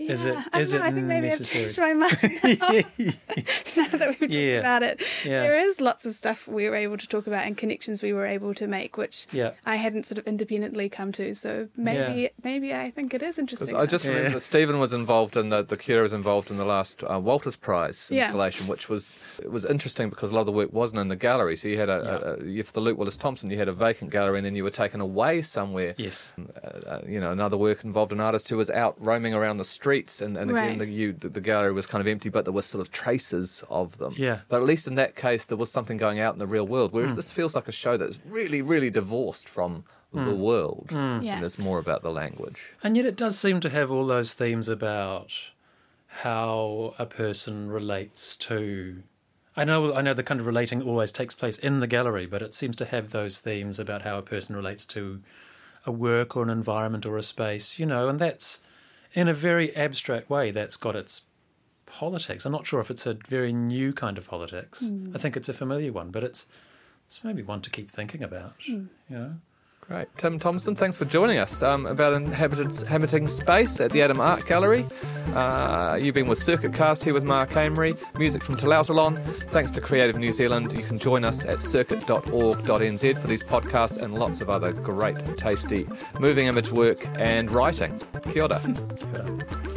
Is 0.08 0.24
it- 0.26 0.34
Yeah, 0.34 0.44
I 0.52 0.60
is 0.60 0.72
don't 0.72 0.80
know, 0.80 0.86
it 0.86 0.88
I 0.88 0.92
think 0.92 1.06
maybe 1.06 1.26
necessary? 1.28 1.64
I've 1.64 1.74
changed 1.74 1.78
my 1.80 1.92
mind 1.94 2.60
now, 2.60 2.70
now 3.76 3.98
that 3.98 4.08
we've 4.08 4.18
talked 4.20 4.32
Yeah. 4.32 4.58
about 4.58 4.82
it. 4.82 5.00
Yeah. 5.24 5.42
There 5.42 5.58
is 5.58 5.80
lots 5.80 6.06
of 6.06 6.14
stuff 6.14 6.48
we 6.48 6.68
were 6.68 6.74
able 6.76 6.96
to 6.98 7.06
talk 7.06 7.26
about 7.26 7.44
and 7.46 7.56
connections 7.56 8.02
we 8.02 8.12
were 8.12 8.26
able 8.26 8.54
to 8.54 8.66
make, 8.66 8.96
which 8.96 9.26
Yeah. 9.32 9.52
I 9.66 9.76
hadn't 9.76 10.06
sort 10.06 10.18
of 10.18 10.26
independently 10.26 10.88
come 10.88 11.12
to. 11.12 11.34
So 11.34 11.68
maybe 11.76 12.22
Yeah. 12.22 12.28
maybe 12.42 12.74
I 12.74 12.90
think 12.90 13.14
it 13.14 13.22
is 13.22 13.38
interesting. 13.38 13.76
I 13.76 13.86
just 13.86 14.04
Yeah. 14.04 14.12
remember 14.12 14.34
that 14.34 14.40
Stephen 14.42 14.78
was 14.78 14.92
involved 14.92 15.36
in 15.36 15.50
the, 15.50 15.62
the 15.62 15.76
curator 15.76 16.02
was 16.02 16.12
involved 16.12 16.50
in 16.50 16.56
the 16.56 16.64
last 16.64 17.02
uh, 17.04 17.18
Walters 17.18 17.56
Prize 17.56 18.08
Yeah. 18.10 18.24
installation, 18.24 18.66
which 18.68 18.88
was 18.88 19.12
it 19.42 19.50
was 19.50 19.64
interesting 19.64 20.08
because 20.10 20.30
a 20.30 20.34
lot 20.34 20.40
of 20.40 20.46
the 20.46 20.52
work 20.52 20.72
wasn't 20.72 21.00
in 21.00 21.08
the 21.08 21.16
gallery. 21.16 21.56
So 21.56 21.68
you 21.68 21.78
had 21.78 21.88
a, 21.90 22.36
a, 22.40 22.60
a 22.60 22.62
for 22.62 22.72
the 22.72 22.80
Luke 22.80 22.98
Willis 22.98 23.16
Thompson, 23.16 23.50
you 23.50 23.56
had 23.58 23.68
a 23.68 23.72
vacant 23.72 24.10
gallery, 24.10 24.38
and 24.38 24.46
then 24.46 24.54
you 24.54 24.64
were 24.64 24.70
taken 24.70 25.00
away 25.00 25.42
somewhere. 25.42 25.94
Yes. 25.96 26.32
Uh, 26.86 27.00
you 27.06 27.20
know, 27.20 27.30
another 27.32 27.56
work 27.56 27.84
involved 27.84 28.12
an 28.12 28.20
artist 28.20 28.48
who 28.48 28.56
was 28.56 28.70
out 28.70 28.94
roaming 28.98 29.34
around 29.34 29.56
the 29.58 29.64
streets, 29.90 30.20
and, 30.22 30.36
and 30.36 30.50
again, 30.50 30.68
Right. 30.68 30.78
the, 30.78 30.86
you, 30.86 31.12
the, 31.12 31.28
the 31.28 31.40
gallery 31.40 31.72
was 31.72 31.86
kind 31.86 32.00
of 32.00 32.06
empty, 32.06 32.28
but 32.28 32.44
there 32.44 32.52
were 32.52 32.62
sort 32.62 32.80
of 32.80 32.92
traces 32.92 33.64
of 33.68 33.98
them. 33.98 34.14
Yeah. 34.16 34.40
But 34.48 34.60
at 34.60 34.66
least 34.66 34.86
in 34.86 34.94
that 34.96 35.16
case, 35.16 35.46
there 35.46 35.56
was 35.58 35.70
something 35.70 35.96
going 35.96 36.20
out 36.20 36.32
in 36.34 36.38
the 36.38 36.46
real 36.46 36.66
world. 36.66 36.92
Whereas 36.92 37.16
this 37.16 37.32
feels 37.32 37.54
like 37.54 37.66
a 37.68 37.72
show 37.72 37.96
that 37.96 38.08
is 38.08 38.18
really, 38.24 38.62
really 38.62 38.90
divorced 38.90 39.48
from 39.48 39.84
the 40.12 40.34
world, 40.34 40.88
Hmm. 40.90 41.20
Yeah. 41.22 41.36
and 41.36 41.44
it's 41.44 41.58
more 41.58 41.78
about 41.78 42.02
the 42.02 42.10
language. 42.10 42.60
And 42.82 42.96
yet 42.96 43.06
it 43.06 43.16
does 43.16 43.38
seem 43.38 43.60
to 43.60 43.70
have 43.70 43.90
all 43.92 44.06
those 44.06 44.32
themes 44.34 44.68
about 44.68 45.30
how 46.22 46.94
a 46.98 47.06
person 47.06 47.70
relates 47.70 48.36
to. 48.36 49.02
I 49.56 49.64
know, 49.64 49.94
I 49.94 50.00
know 50.02 50.14
the 50.14 50.22
kind 50.22 50.40
of 50.40 50.46
relating 50.46 50.82
always 50.82 51.12
takes 51.12 51.34
place 51.34 51.58
in 51.58 51.80
the 51.80 51.86
gallery, 51.86 52.26
but 52.26 52.42
it 52.42 52.54
seems 52.54 52.76
to 52.76 52.84
have 52.86 53.10
those 53.10 53.40
themes 53.40 53.78
about 53.78 54.02
how 54.02 54.18
a 54.18 54.22
person 54.22 54.56
relates 54.56 54.86
to 54.86 55.20
a 55.86 55.92
work 55.92 56.36
or 56.36 56.42
an 56.42 56.50
environment 56.50 57.06
or 57.06 57.16
a 57.16 57.22
space, 57.22 57.78
you 57.78 57.86
know, 57.86 58.08
and 58.08 58.18
that's 58.18 58.60
in 59.12 59.28
a 59.28 59.34
very 59.34 59.74
abstract 59.76 60.30
way, 60.30 60.50
that's 60.50 60.76
got 60.76 60.96
its 60.96 61.22
politics. 61.86 62.44
I'm 62.44 62.52
not 62.52 62.66
sure 62.66 62.80
if 62.80 62.90
it's 62.90 63.06
a 63.06 63.14
very 63.14 63.52
new 63.52 63.92
kind 63.92 64.18
of 64.18 64.28
politics. 64.28 64.88
Hmm. 64.88 65.14
I 65.14 65.18
think 65.18 65.36
it's 65.36 65.48
a 65.48 65.54
familiar 65.54 65.92
one, 65.92 66.10
but 66.10 66.24
it's, 66.24 66.46
it's 67.08 67.22
maybe 67.24 67.42
one 67.42 67.60
to 67.62 67.70
keep 67.70 67.90
thinking 67.90 68.22
about, 68.22 68.54
hmm. 68.64 68.84
you 69.08 69.18
know. 69.18 69.34
Great. 69.90 70.06
Tim 70.16 70.38
Thompson, 70.38 70.76
thanks 70.76 70.96
for 70.96 71.04
joining 71.04 71.38
us 71.38 71.64
um, 71.64 71.84
about 71.84 72.12
inhabiting 72.12 73.26
space 73.26 73.80
at 73.80 73.90
the 73.90 74.02
Adam 74.02 74.20
Art 74.20 74.46
Gallery. 74.46 74.86
Uh, 75.34 75.98
you've 76.00 76.14
been 76.14 76.28
with 76.28 76.40
Circuit 76.40 76.72
Cast 76.72 77.02
here 77.02 77.12
with 77.12 77.24
Mark 77.24 77.50
Amery, 77.50 77.98
music 78.16 78.40
from 78.44 78.56
Talautalon. 78.56 79.20
Thanks 79.50 79.72
to 79.72 79.80
Creative 79.80 80.16
New 80.16 80.30
Zealand. 80.30 80.72
You 80.74 80.84
can 80.84 80.96
join 80.96 81.24
us 81.24 81.44
at 81.44 81.60
circuit.org.nz 81.60 83.20
for 83.20 83.26
these 83.26 83.42
podcasts 83.42 84.00
and 84.00 84.14
lots 84.14 84.40
of 84.40 84.48
other 84.48 84.72
great, 84.72 85.36
tasty 85.36 85.88
moving 86.20 86.46
image 86.46 86.70
work 86.70 87.04
and 87.18 87.50
writing. 87.50 88.00
Kia 88.30 88.44
ora. 88.44 88.60
Kia 88.60 89.22
ora. 89.24 89.69